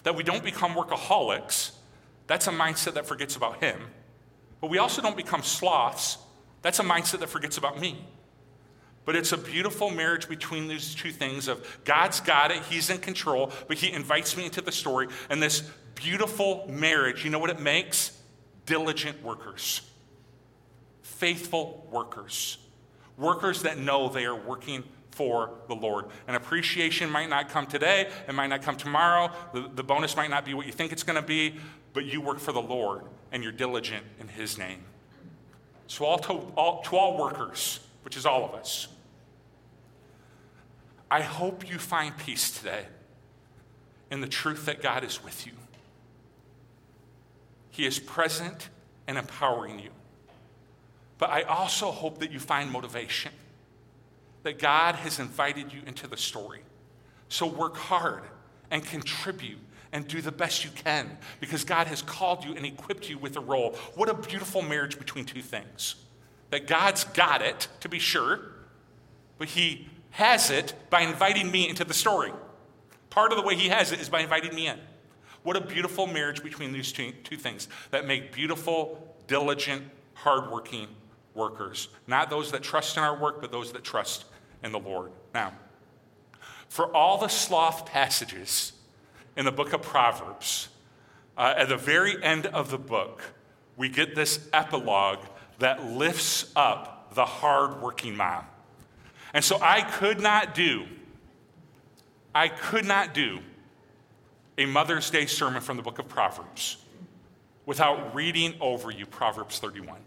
That 0.02 0.16
we 0.16 0.22
don't 0.22 0.42
become 0.42 0.72
workaholics, 0.72 1.72
that's 2.26 2.46
a 2.46 2.52
mindset 2.52 2.94
that 2.94 3.06
forgets 3.06 3.36
about 3.36 3.62
Him. 3.62 3.78
But 4.60 4.70
we 4.70 4.78
also 4.78 5.02
don't 5.02 5.16
become 5.16 5.42
sloths 5.42 6.18
that's 6.62 6.78
a 6.78 6.84
mindset 6.84 7.20
that 7.20 7.28
forgets 7.28 7.56
about 7.56 7.80
me. 7.80 8.04
But 9.04 9.16
it's 9.16 9.32
a 9.32 9.38
beautiful 9.38 9.90
marriage 9.90 10.28
between 10.28 10.68
these 10.68 10.94
two 10.94 11.10
things 11.10 11.48
of 11.48 11.80
God's 11.84 12.20
got 12.20 12.50
it, 12.50 12.62
he's 12.64 12.90
in 12.90 12.98
control, 12.98 13.50
but 13.66 13.78
he 13.78 13.92
invites 13.92 14.36
me 14.36 14.44
into 14.44 14.60
the 14.60 14.72
story 14.72 15.08
and 15.30 15.42
this 15.42 15.62
beautiful 15.94 16.66
marriage, 16.68 17.24
you 17.24 17.30
know 17.30 17.38
what 17.38 17.50
it 17.50 17.60
makes? 17.60 18.16
Diligent 18.66 19.22
workers. 19.22 19.82
Faithful 21.02 21.86
workers. 21.90 22.58
Workers 23.16 23.62
that 23.62 23.78
know 23.78 24.08
they 24.08 24.24
are 24.24 24.34
working 24.34 24.84
for 25.10 25.50
the 25.68 25.74
Lord. 25.74 26.06
And 26.26 26.36
appreciation 26.36 27.10
might 27.10 27.28
not 27.28 27.48
come 27.48 27.66
today, 27.66 28.08
it 28.28 28.34
might 28.34 28.46
not 28.46 28.62
come 28.62 28.76
tomorrow, 28.76 29.30
the, 29.52 29.70
the 29.74 29.82
bonus 29.82 30.16
might 30.16 30.30
not 30.30 30.44
be 30.44 30.54
what 30.54 30.66
you 30.66 30.72
think 30.72 30.92
it's 30.92 31.02
going 31.02 31.20
to 31.20 31.26
be, 31.26 31.56
but 31.92 32.04
you 32.04 32.20
work 32.20 32.38
for 32.38 32.52
the 32.52 32.62
Lord 32.62 33.02
and 33.32 33.42
you're 33.42 33.52
diligent 33.52 34.04
in 34.18 34.28
his 34.28 34.56
name. 34.56 34.84
So, 35.90 36.04
all 36.04 36.20
to, 36.20 36.32
all, 36.56 36.82
to 36.82 36.96
all 36.96 37.18
workers, 37.18 37.80
which 38.04 38.16
is 38.16 38.24
all 38.24 38.44
of 38.44 38.54
us, 38.54 38.86
I 41.10 41.20
hope 41.20 41.68
you 41.68 41.80
find 41.80 42.16
peace 42.16 42.56
today 42.56 42.84
in 44.08 44.20
the 44.20 44.28
truth 44.28 44.66
that 44.66 44.80
God 44.80 45.02
is 45.02 45.24
with 45.24 45.48
you. 45.48 45.52
He 47.70 47.86
is 47.86 47.98
present 47.98 48.68
and 49.08 49.18
empowering 49.18 49.80
you. 49.80 49.90
But 51.18 51.30
I 51.30 51.42
also 51.42 51.90
hope 51.90 52.18
that 52.18 52.30
you 52.30 52.38
find 52.38 52.70
motivation, 52.70 53.32
that 54.44 54.60
God 54.60 54.94
has 54.94 55.18
invited 55.18 55.72
you 55.72 55.80
into 55.88 56.06
the 56.06 56.16
story. 56.16 56.60
So 57.28 57.46
work 57.46 57.76
hard 57.76 58.22
and 58.70 58.86
contribute 58.86 59.58
and 59.92 60.06
do 60.06 60.20
the 60.20 60.32
best 60.32 60.64
you 60.64 60.70
can 60.70 61.18
because 61.40 61.64
God 61.64 61.86
has 61.88 62.02
called 62.02 62.44
you 62.44 62.54
and 62.54 62.64
equipped 62.64 63.08
you 63.08 63.18
with 63.18 63.36
a 63.36 63.40
role. 63.40 63.76
What 63.94 64.08
a 64.08 64.14
beautiful 64.14 64.62
marriage 64.62 64.98
between 64.98 65.24
two 65.24 65.42
things. 65.42 65.96
That 66.50 66.66
God's 66.66 67.04
got 67.04 67.42
it, 67.42 67.68
to 67.80 67.88
be 67.88 67.98
sure, 67.98 68.40
but 69.38 69.48
He 69.48 69.88
has 70.10 70.50
it 70.50 70.74
by 70.90 71.02
inviting 71.02 71.50
me 71.50 71.68
into 71.68 71.84
the 71.84 71.94
story. 71.94 72.32
Part 73.08 73.32
of 73.32 73.38
the 73.38 73.44
way 73.44 73.54
He 73.54 73.68
has 73.68 73.92
it 73.92 74.00
is 74.00 74.08
by 74.08 74.20
inviting 74.20 74.54
me 74.54 74.68
in. 74.68 74.78
What 75.42 75.56
a 75.56 75.60
beautiful 75.60 76.06
marriage 76.06 76.42
between 76.42 76.72
these 76.72 76.92
two, 76.92 77.12
two 77.24 77.36
things 77.36 77.68
that 77.90 78.06
make 78.06 78.32
beautiful, 78.32 79.16
diligent, 79.26 79.84
hardworking 80.14 80.88
workers. 81.34 81.88
Not 82.06 82.30
those 82.30 82.52
that 82.52 82.62
trust 82.62 82.96
in 82.96 83.02
our 83.02 83.18
work, 83.18 83.40
but 83.40 83.50
those 83.50 83.72
that 83.72 83.84
trust 83.84 84.24
in 84.62 84.72
the 84.72 84.78
Lord. 84.78 85.12
Now, 85.32 85.52
for 86.68 86.94
all 86.94 87.18
the 87.18 87.28
sloth 87.28 87.86
passages, 87.86 88.72
in 89.40 89.46
the 89.46 89.50
book 89.50 89.72
of 89.72 89.80
Proverbs, 89.80 90.68
uh, 91.38 91.54
at 91.56 91.70
the 91.70 91.76
very 91.78 92.22
end 92.22 92.44
of 92.44 92.70
the 92.70 92.76
book, 92.76 93.22
we 93.74 93.88
get 93.88 94.14
this 94.14 94.46
epilogue 94.52 95.24
that 95.60 95.82
lifts 95.82 96.52
up 96.54 97.14
the 97.14 97.24
hardworking 97.24 98.14
mom. 98.14 98.44
And 99.32 99.42
so 99.42 99.58
I 99.62 99.80
could 99.80 100.20
not 100.20 100.54
do 100.54 100.84
I 102.34 102.48
could 102.48 102.84
not 102.84 103.14
do 103.14 103.40
a 104.58 104.66
Mother's 104.66 105.08
Day 105.08 105.24
sermon 105.24 105.62
from 105.62 105.78
the 105.78 105.82
book 105.82 105.98
of 105.98 106.06
Proverbs 106.06 106.76
without 107.64 108.14
reading 108.14 108.52
over 108.60 108.90
you 108.90 109.06
Proverbs 109.06 109.58
31. 109.58 110.00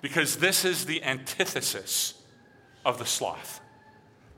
Because 0.00 0.36
this 0.36 0.64
is 0.64 0.86
the 0.86 1.02
antithesis 1.02 2.14
of 2.84 3.00
the 3.00 3.04
sloth. 3.04 3.60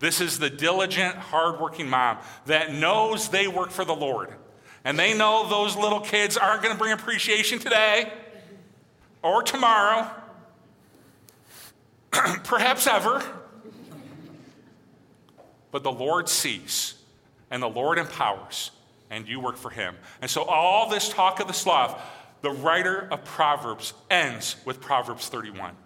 This 0.02 0.20
is 0.20 0.40
the 0.40 0.50
diligent, 0.50 1.14
hardworking 1.14 1.88
mom 1.88 2.18
that 2.46 2.74
knows 2.74 3.28
they 3.28 3.46
work 3.46 3.70
for 3.70 3.84
the 3.84 3.94
Lord. 3.94 4.34
And 4.84 4.98
they 4.98 5.16
know 5.16 5.48
those 5.48 5.76
little 5.76 6.00
kids 6.00 6.36
aren't 6.36 6.60
going 6.60 6.74
to 6.74 6.78
bring 6.78 6.92
appreciation 6.92 7.60
today 7.60 8.12
or 9.22 9.44
tomorrow, 9.44 10.10
perhaps 12.10 12.88
ever. 12.88 13.22
But 15.70 15.84
the 15.84 15.92
Lord 15.92 16.28
sees 16.28 16.94
and 17.52 17.62
the 17.62 17.70
Lord 17.70 17.96
empowers, 17.96 18.72
and 19.08 19.28
you 19.28 19.38
work 19.38 19.56
for 19.56 19.70
Him. 19.70 19.94
And 20.20 20.28
so, 20.28 20.42
all 20.42 20.88
this 20.88 21.10
talk 21.10 21.38
of 21.38 21.46
the 21.46 21.52
sloth, 21.52 22.02
the 22.40 22.50
writer 22.50 23.06
of 23.12 23.24
Proverbs 23.24 23.94
ends 24.10 24.56
with 24.64 24.80
Proverbs 24.80 25.28
31. 25.28 25.76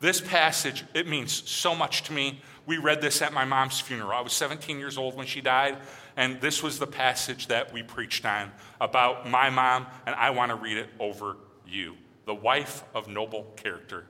This 0.00 0.20
passage, 0.20 0.84
it 0.92 1.06
means 1.06 1.32
so 1.48 1.74
much 1.74 2.02
to 2.04 2.12
me. 2.12 2.40
We 2.68 2.76
read 2.76 3.00
this 3.00 3.22
at 3.22 3.32
my 3.32 3.46
mom's 3.46 3.80
funeral. 3.80 4.12
I 4.12 4.20
was 4.20 4.34
17 4.34 4.78
years 4.78 4.98
old 4.98 5.16
when 5.16 5.26
she 5.26 5.40
died, 5.40 5.78
and 6.18 6.38
this 6.38 6.62
was 6.62 6.78
the 6.78 6.86
passage 6.86 7.46
that 7.46 7.72
we 7.72 7.82
preached 7.82 8.26
on 8.26 8.52
about 8.78 9.26
my 9.26 9.48
mom, 9.48 9.86
and 10.04 10.14
I 10.14 10.28
want 10.30 10.50
to 10.50 10.54
read 10.54 10.76
it 10.76 10.90
over 11.00 11.38
you. 11.66 11.96
The 12.26 12.34
wife 12.34 12.84
of 12.94 13.08
noble 13.08 13.44
character. 13.56 14.04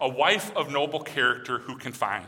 A 0.00 0.08
wife 0.08 0.56
of 0.56 0.72
noble 0.72 1.00
character 1.00 1.58
who 1.58 1.76
can 1.76 1.92
find. 1.92 2.24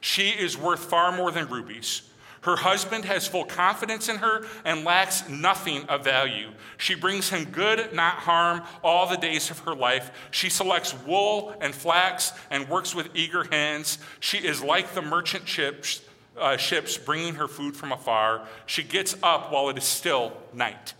She 0.00 0.28
is 0.28 0.56
worth 0.56 0.84
far 0.84 1.10
more 1.10 1.32
than 1.32 1.48
rubies. 1.48 2.02
Her 2.42 2.56
husband 2.56 3.04
has 3.04 3.26
full 3.26 3.44
confidence 3.44 4.08
in 4.08 4.16
her 4.16 4.46
and 4.64 4.84
lacks 4.84 5.28
nothing 5.28 5.84
of 5.84 6.04
value. 6.04 6.50
She 6.76 6.94
brings 6.94 7.28
him 7.30 7.44
good, 7.46 7.92
not 7.92 8.14
harm, 8.14 8.62
all 8.84 9.08
the 9.08 9.16
days 9.16 9.50
of 9.50 9.60
her 9.60 9.74
life. 9.74 10.10
She 10.30 10.48
selects 10.48 10.94
wool 11.06 11.54
and 11.60 11.74
flax 11.74 12.32
and 12.50 12.68
works 12.68 12.94
with 12.94 13.10
eager 13.14 13.44
hands. 13.44 13.98
She 14.20 14.38
is 14.38 14.62
like 14.62 14.94
the 14.94 15.02
merchant 15.02 15.48
ships, 15.48 16.02
uh, 16.36 16.56
ships 16.56 16.96
bringing 16.96 17.34
her 17.34 17.48
food 17.48 17.76
from 17.76 17.90
afar. 17.90 18.46
She 18.66 18.84
gets 18.84 19.16
up 19.22 19.50
while 19.50 19.68
it 19.68 19.78
is 19.78 19.84
still 19.84 20.36
night. 20.52 20.94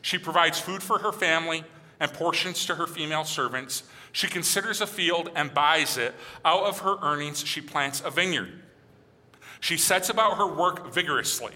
She 0.00 0.18
provides 0.18 0.58
food 0.58 0.82
for 0.82 0.98
her 0.98 1.12
family 1.12 1.64
and 2.00 2.12
portions 2.12 2.64
to 2.66 2.76
her 2.76 2.86
female 2.86 3.24
servants. 3.24 3.84
She 4.10 4.26
considers 4.26 4.80
a 4.80 4.86
field 4.86 5.30
and 5.36 5.52
buys 5.52 5.96
it. 5.98 6.14
Out 6.44 6.64
of 6.64 6.80
her 6.80 6.96
earnings, 7.02 7.44
she 7.44 7.60
plants 7.60 8.02
a 8.04 8.10
vineyard. 8.10 8.61
She 9.62 9.76
sets 9.76 10.10
about 10.10 10.38
her 10.38 10.46
work 10.46 10.92
vigorously. 10.92 11.54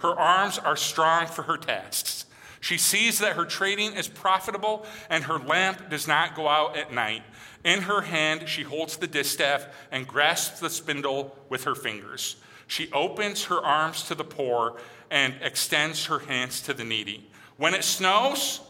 Her 0.00 0.10
arms 0.10 0.58
are 0.58 0.76
strong 0.76 1.26
for 1.26 1.42
her 1.44 1.56
tasks. 1.56 2.26
She 2.60 2.76
sees 2.76 3.18
that 3.20 3.34
her 3.34 3.46
trading 3.46 3.94
is 3.94 4.08
profitable 4.08 4.84
and 5.08 5.24
her 5.24 5.38
lamp 5.38 5.88
does 5.88 6.06
not 6.06 6.36
go 6.36 6.48
out 6.48 6.76
at 6.76 6.92
night. 6.92 7.22
In 7.64 7.82
her 7.82 8.02
hand, 8.02 8.46
she 8.46 8.62
holds 8.62 8.98
the 8.98 9.06
distaff 9.06 9.66
and 9.90 10.06
grasps 10.06 10.60
the 10.60 10.68
spindle 10.68 11.34
with 11.48 11.64
her 11.64 11.74
fingers. 11.74 12.36
She 12.66 12.92
opens 12.92 13.44
her 13.44 13.64
arms 13.64 14.02
to 14.04 14.14
the 14.14 14.22
poor 14.22 14.76
and 15.10 15.34
extends 15.40 16.04
her 16.06 16.18
hands 16.18 16.60
to 16.62 16.74
the 16.74 16.84
needy. 16.84 17.30
When 17.56 17.72
it 17.72 17.84
snows, 17.84 18.60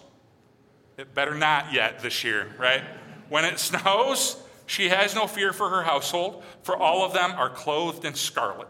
it 0.96 1.12
better 1.12 1.34
not 1.34 1.72
yet 1.72 1.98
this 1.98 2.22
year, 2.22 2.54
right? 2.56 2.84
When 3.30 3.44
it 3.44 3.58
snows, 3.58 4.40
she 4.66 4.90
has 4.90 5.16
no 5.16 5.26
fear 5.26 5.52
for 5.52 5.70
her 5.70 5.82
household, 5.82 6.44
for 6.62 6.76
all 6.76 7.04
of 7.04 7.12
them 7.14 7.32
are 7.32 7.50
clothed 7.50 8.04
in 8.04 8.14
scarlet. 8.14 8.68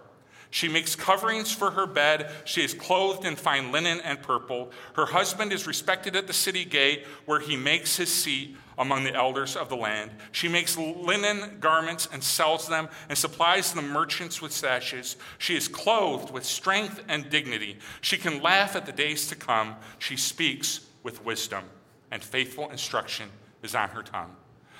She 0.51 0.69
makes 0.69 0.97
coverings 0.97 1.53
for 1.53 1.73
her 1.73 1.87
bed. 1.87 2.31
She 2.45 2.65
is 2.65 2.75
clothed 2.75 3.25
in 3.25 3.37
fine 3.37 3.73
linen 3.73 4.01
and 4.01 4.23
purple. 4.23 4.71
Her 4.95 5.07
husband 5.07 5.53
is 5.53 5.67
respected 5.67 6.17
at 6.17 6.27
the 6.27 6.33
city 6.33 6.65
gate, 6.65 7.05
where 7.25 7.41
he 7.41 7.57
makes 7.57 7.97
his 7.97 8.13
seat 8.13 8.57
among 8.79 9.05
the 9.05 9.15
elders 9.15 9.57
of 9.57 9.69
the 9.69 9.77
land. 9.77 10.11
She 10.33 10.49
makes 10.49 10.77
linen 10.77 11.59
garments 11.61 12.09
and 12.13 12.23
sells 12.23 12.69
them 12.69 12.89
and 13.09 13.17
supplies 13.17 13.73
the 13.73 13.83
merchants 13.83 14.43
with 14.43 14.53
sashes. 14.53 15.17
She 15.39 15.57
is 15.57 15.69
clothed 15.69 16.31
with 16.31 16.45
strength 16.45 17.03
and 17.09 17.31
dignity. 17.31 17.79
She 18.01 18.17
can 18.19 18.43
laugh 18.43 18.77
at 18.77 18.87
the 18.87 18.93
days 18.93 19.27
to 19.29 19.35
come. 19.35 19.77
She 19.99 20.17
speaks 20.17 20.87
with 21.03 21.25
wisdom, 21.25 21.65
and 22.11 22.23
faithful 22.23 22.71
instruction 22.71 23.31
is 23.63 23.75
on 23.75 23.89
her 23.91 24.03
tongue. 24.03 24.37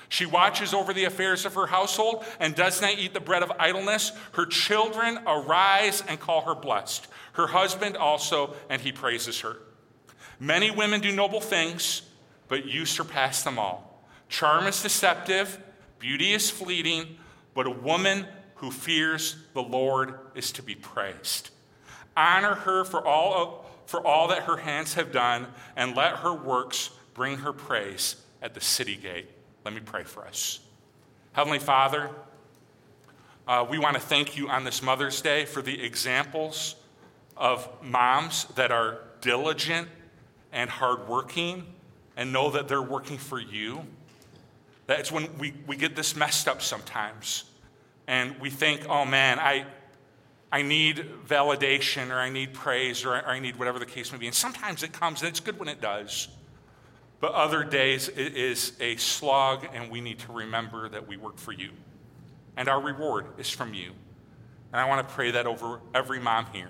She 0.09 0.25
watches 0.25 0.73
over 0.73 0.93
the 0.93 1.03
affairs 1.03 1.45
of 1.45 1.55
her 1.55 1.67
household 1.67 2.23
and 2.39 2.55
does 2.55 2.81
not 2.81 2.97
eat 2.97 3.13
the 3.13 3.19
bread 3.19 3.43
of 3.43 3.51
idleness. 3.59 4.11
Her 4.33 4.45
children 4.45 5.19
arise 5.27 6.01
and 6.07 6.19
call 6.19 6.41
her 6.41 6.55
blessed. 6.55 7.07
Her 7.33 7.47
husband 7.47 7.97
also, 7.97 8.55
and 8.69 8.81
he 8.81 8.91
praises 8.91 9.41
her. 9.41 9.57
Many 10.39 10.71
women 10.71 11.01
do 11.01 11.11
noble 11.11 11.41
things, 11.41 12.03
but 12.47 12.65
you 12.65 12.85
surpass 12.85 13.43
them 13.43 13.59
all. 13.59 14.05
Charm 14.29 14.67
is 14.67 14.81
deceptive, 14.81 15.59
beauty 15.99 16.33
is 16.33 16.49
fleeting, 16.49 17.17
but 17.53 17.67
a 17.67 17.71
woman 17.71 18.25
who 18.55 18.71
fears 18.71 19.35
the 19.53 19.63
Lord 19.63 20.19
is 20.35 20.51
to 20.53 20.63
be 20.63 20.75
praised. 20.75 21.49
Honor 22.15 22.55
her 22.55 22.83
for 22.83 23.05
all, 23.05 23.33
of, 23.33 23.65
for 23.89 24.05
all 24.05 24.29
that 24.29 24.43
her 24.43 24.57
hands 24.57 24.95
have 24.95 25.11
done, 25.11 25.47
and 25.75 25.95
let 25.95 26.17
her 26.17 26.33
works 26.33 26.89
bring 27.13 27.39
her 27.39 27.53
praise 27.53 28.15
at 28.41 28.53
the 28.53 28.61
city 28.61 28.95
gate. 28.95 29.29
Let 29.67 29.73
me 29.73 29.81
pray 29.81 30.03
for 30.03 30.25
us. 30.25 30.61
Heavenly 31.33 31.59
Father, 31.59 32.09
uh, 33.49 33.67
we 33.69 33.77
want 33.77 33.95
to 33.95 34.01
thank 34.01 34.37
you 34.37 34.47
on 34.47 34.63
this 34.63 34.81
Mother's 34.81 35.19
Day 35.19 35.43
for 35.43 35.61
the 35.61 35.83
examples 35.83 36.77
of 37.35 37.67
moms 37.83 38.45
that 38.55 38.71
are 38.71 38.99
diligent 39.19 39.89
and 40.53 40.69
hardworking 40.69 41.65
and 42.15 42.31
know 42.31 42.49
that 42.51 42.69
they're 42.69 42.81
working 42.81 43.17
for 43.17 43.41
you. 43.41 43.81
That's 44.85 45.11
when 45.11 45.37
we, 45.37 45.53
we 45.67 45.75
get 45.75 45.97
this 45.97 46.15
messed 46.15 46.47
up 46.47 46.61
sometimes. 46.61 47.43
And 48.07 48.39
we 48.39 48.49
think, 48.49 48.87
oh 48.87 49.03
man, 49.03 49.37
I, 49.37 49.65
I 50.49 50.61
need 50.61 51.05
validation 51.27 52.09
or 52.09 52.19
I 52.19 52.29
need 52.29 52.53
praise 52.53 53.03
or 53.03 53.15
I, 53.15 53.19
or 53.19 53.29
I 53.31 53.39
need 53.39 53.57
whatever 53.57 53.79
the 53.79 53.85
case 53.85 54.13
may 54.13 54.17
be. 54.17 54.27
And 54.27 54.35
sometimes 54.35 54.81
it 54.81 54.93
comes 54.93 55.19
and 55.23 55.27
it's 55.27 55.41
good 55.41 55.59
when 55.59 55.67
it 55.67 55.81
does. 55.81 56.29
But 57.19 57.33
other 57.33 57.63
days 57.63 58.09
it 58.09 58.35
is 58.35 58.73
a 58.79 58.95
slog, 58.97 59.67
and 59.73 59.89
we 59.89 60.01
need 60.01 60.19
to 60.19 60.31
remember 60.31 60.87
that 60.89 61.07
we 61.07 61.17
work 61.17 61.37
for 61.37 61.51
you. 61.51 61.71
And 62.55 62.67
our 62.67 62.81
reward 62.81 63.25
is 63.37 63.49
from 63.49 63.73
you. 63.73 63.91
And 64.71 64.81
I 64.81 64.87
want 64.87 65.07
to 65.07 65.13
pray 65.13 65.31
that 65.31 65.47
over 65.47 65.79
every 65.93 66.19
mom 66.19 66.47
here. 66.53 66.69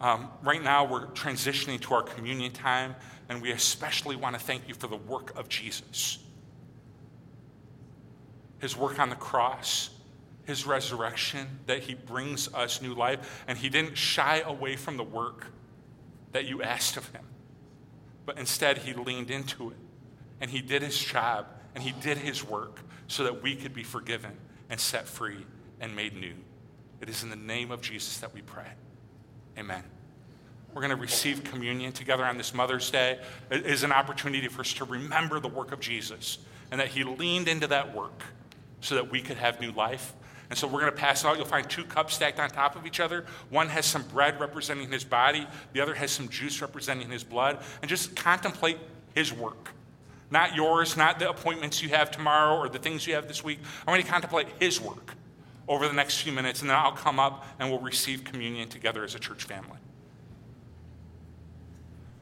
Um, 0.00 0.28
right 0.42 0.62
now, 0.62 0.84
we're 0.84 1.06
transitioning 1.08 1.80
to 1.82 1.94
our 1.94 2.02
communion 2.02 2.52
time, 2.52 2.96
and 3.28 3.40
we 3.40 3.52
especially 3.52 4.16
want 4.16 4.34
to 4.34 4.40
thank 4.40 4.68
you 4.68 4.74
for 4.74 4.88
the 4.88 4.96
work 4.96 5.36
of 5.38 5.48
Jesus. 5.48 6.18
His 8.60 8.76
work 8.76 8.98
on 8.98 9.10
the 9.10 9.16
cross, 9.16 9.90
his 10.44 10.66
resurrection, 10.66 11.60
that 11.66 11.80
he 11.80 11.94
brings 11.94 12.52
us 12.52 12.82
new 12.82 12.94
life, 12.94 13.44
and 13.46 13.56
he 13.56 13.68
didn't 13.68 13.96
shy 13.96 14.40
away 14.40 14.76
from 14.76 14.96
the 14.96 15.04
work 15.04 15.46
that 16.32 16.46
you 16.46 16.62
asked 16.62 16.96
of 16.96 17.08
him. 17.10 17.24
But 18.24 18.38
instead, 18.38 18.78
he 18.78 18.92
leaned 18.92 19.30
into 19.30 19.70
it 19.70 19.76
and 20.40 20.50
he 20.50 20.60
did 20.60 20.82
his 20.82 20.98
job 20.98 21.46
and 21.74 21.82
he 21.82 21.92
did 22.00 22.18
his 22.18 22.44
work 22.44 22.80
so 23.06 23.24
that 23.24 23.42
we 23.42 23.56
could 23.56 23.74
be 23.74 23.82
forgiven 23.82 24.32
and 24.70 24.78
set 24.78 25.08
free 25.08 25.46
and 25.80 25.94
made 25.94 26.14
new. 26.14 26.34
It 27.00 27.08
is 27.08 27.22
in 27.22 27.30
the 27.30 27.36
name 27.36 27.70
of 27.70 27.80
Jesus 27.80 28.18
that 28.18 28.32
we 28.32 28.42
pray. 28.42 28.70
Amen. 29.58 29.82
We're 30.72 30.80
going 30.80 30.90
to 30.90 30.96
receive 30.96 31.44
communion 31.44 31.92
together 31.92 32.24
on 32.24 32.38
this 32.38 32.54
Mother's 32.54 32.90
Day. 32.90 33.18
It 33.50 33.66
is 33.66 33.82
an 33.82 33.92
opportunity 33.92 34.48
for 34.48 34.60
us 34.60 34.72
to 34.74 34.84
remember 34.84 35.38
the 35.38 35.48
work 35.48 35.72
of 35.72 35.80
Jesus 35.80 36.38
and 36.70 36.80
that 36.80 36.88
he 36.88 37.04
leaned 37.04 37.48
into 37.48 37.66
that 37.66 37.94
work 37.94 38.22
so 38.80 38.94
that 38.94 39.10
we 39.10 39.20
could 39.20 39.36
have 39.36 39.60
new 39.60 39.72
life 39.72 40.14
and 40.52 40.58
so 40.58 40.66
we're 40.66 40.80
going 40.80 40.92
to 40.92 40.98
pass 40.98 41.24
it 41.24 41.26
out. 41.26 41.38
You'll 41.38 41.46
find 41.46 41.66
two 41.66 41.82
cups 41.82 42.12
stacked 42.12 42.38
on 42.38 42.50
top 42.50 42.76
of 42.76 42.84
each 42.84 43.00
other. 43.00 43.24
One 43.48 43.70
has 43.70 43.86
some 43.86 44.02
bread 44.02 44.38
representing 44.38 44.92
his 44.92 45.02
body, 45.02 45.46
the 45.72 45.80
other 45.80 45.94
has 45.94 46.10
some 46.10 46.28
juice 46.28 46.60
representing 46.60 47.08
his 47.08 47.24
blood. 47.24 47.58
And 47.80 47.88
just 47.88 48.14
contemplate 48.14 48.76
his 49.14 49.32
work. 49.32 49.70
Not 50.30 50.54
yours, 50.54 50.94
not 50.94 51.18
the 51.18 51.30
appointments 51.30 51.82
you 51.82 51.88
have 51.88 52.10
tomorrow 52.10 52.58
or 52.58 52.68
the 52.68 52.78
things 52.78 53.06
you 53.06 53.14
have 53.14 53.28
this 53.28 53.42
week. 53.42 53.60
I 53.86 53.90
want 53.90 54.00
you 54.00 54.04
to 54.04 54.10
contemplate 54.12 54.46
his 54.60 54.78
work 54.78 55.14
over 55.68 55.88
the 55.88 55.94
next 55.94 56.20
few 56.20 56.32
minutes, 56.32 56.60
and 56.60 56.68
then 56.68 56.76
I'll 56.76 56.92
come 56.92 57.18
up 57.18 57.46
and 57.58 57.70
we'll 57.70 57.80
receive 57.80 58.22
communion 58.22 58.68
together 58.68 59.04
as 59.04 59.14
a 59.14 59.18
church 59.18 59.44
family. 59.44 59.78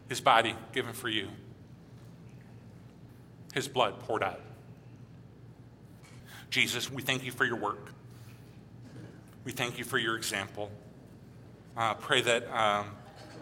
His 0.08 0.20
body 0.20 0.54
given 0.72 0.92
for 0.92 1.08
you, 1.08 1.26
his 3.54 3.66
blood 3.66 3.98
poured 3.98 4.22
out. 4.22 4.40
Jesus, 6.48 6.92
we 6.92 7.02
thank 7.02 7.24
you 7.24 7.32
for 7.32 7.44
your 7.44 7.56
work. 7.56 7.89
We 9.50 9.56
thank 9.56 9.78
you 9.78 9.84
for 9.84 9.98
your 9.98 10.16
example. 10.16 10.70
Uh, 11.76 11.94
pray 11.94 12.20
that 12.20 12.48
um, 12.56 12.86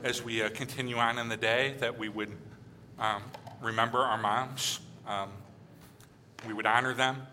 as 0.02 0.22
we 0.22 0.40
uh, 0.40 0.48
continue 0.48 0.96
on 0.96 1.18
in 1.18 1.28
the 1.28 1.36
day, 1.36 1.74
that 1.80 1.98
we 1.98 2.08
would 2.08 2.34
um, 2.98 3.22
remember 3.60 3.98
our 3.98 4.16
moms, 4.16 4.80
um, 5.06 5.28
we 6.46 6.54
would 6.54 6.64
honor 6.64 6.94
them, 6.94 7.26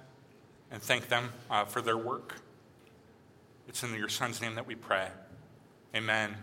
and 0.71 0.81
thank 0.81 1.07
them 1.07 1.31
uh, 1.49 1.63
for 1.63 1.81
their 1.81 1.95
work. 1.95 2.35
It's 3.69 3.81
in 3.81 3.95
your 3.95 4.09
son's 4.09 4.41
name 4.41 4.55
that 4.55 4.67
we 4.67 4.75
pray. 4.75 5.07
Amen. 5.95 6.35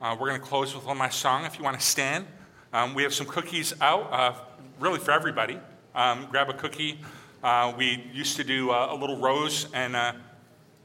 Uh, 0.00 0.16
we're 0.18 0.28
going 0.28 0.40
to 0.40 0.46
close 0.46 0.74
with 0.74 0.86
one 0.86 0.98
last 0.98 1.18
song. 1.18 1.44
If 1.44 1.58
you 1.58 1.64
want 1.64 1.78
to 1.78 1.84
stand, 1.84 2.24
um, 2.72 2.94
we 2.94 3.02
have 3.02 3.12
some 3.12 3.26
cookies 3.26 3.74
out, 3.82 4.10
uh, 4.10 4.32
really 4.80 4.98
for 4.98 5.10
everybody. 5.10 5.60
Um, 5.94 6.26
grab 6.30 6.48
a 6.48 6.54
cookie. 6.54 7.00
Uh, 7.44 7.74
we 7.76 8.02
used 8.14 8.36
to 8.36 8.44
do 8.44 8.70
a 8.70 8.96
little 8.98 9.18
rose, 9.18 9.70
and 9.74 9.94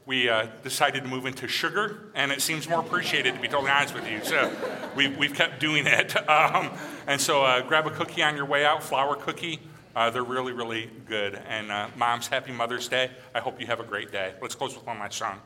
we 0.06 0.28
uh, 0.28 0.46
decided 0.62 1.04
to 1.04 1.08
move 1.08 1.26
into 1.26 1.46
sugar, 1.46 2.10
and 2.14 2.32
it 2.32 2.42
seems 2.42 2.68
more 2.68 2.80
appreciated, 2.80 3.34
to 3.34 3.40
be 3.40 3.48
totally 3.48 3.70
honest 3.70 3.94
with 3.94 4.10
you. 4.10 4.22
So 4.24 4.52
we've, 4.96 5.16
we've 5.16 5.34
kept 5.34 5.60
doing 5.60 5.86
it. 5.86 6.14
Um, 6.32 6.70
and 7.06 7.20
so 7.20 7.44
uh, 7.44 7.60
grab 7.62 7.86
a 7.86 7.90
cookie 7.90 8.22
on 8.22 8.36
your 8.36 8.46
way 8.46 8.64
out, 8.64 8.82
flour 8.82 9.16
cookie. 9.16 9.60
Uh, 9.94 10.08
they're 10.08 10.22
really, 10.22 10.52
really 10.52 10.90
good. 11.06 11.34
And 11.46 11.70
uh, 11.70 11.88
moms, 11.96 12.26
happy 12.26 12.52
Mother's 12.52 12.88
Day. 12.88 13.10
I 13.34 13.40
hope 13.40 13.60
you 13.60 13.66
have 13.66 13.80
a 13.80 13.84
great 13.84 14.10
day. 14.10 14.32
Let's 14.40 14.54
close 14.54 14.74
with 14.74 14.86
one 14.86 14.98
last 14.98 15.18
song. 15.18 15.40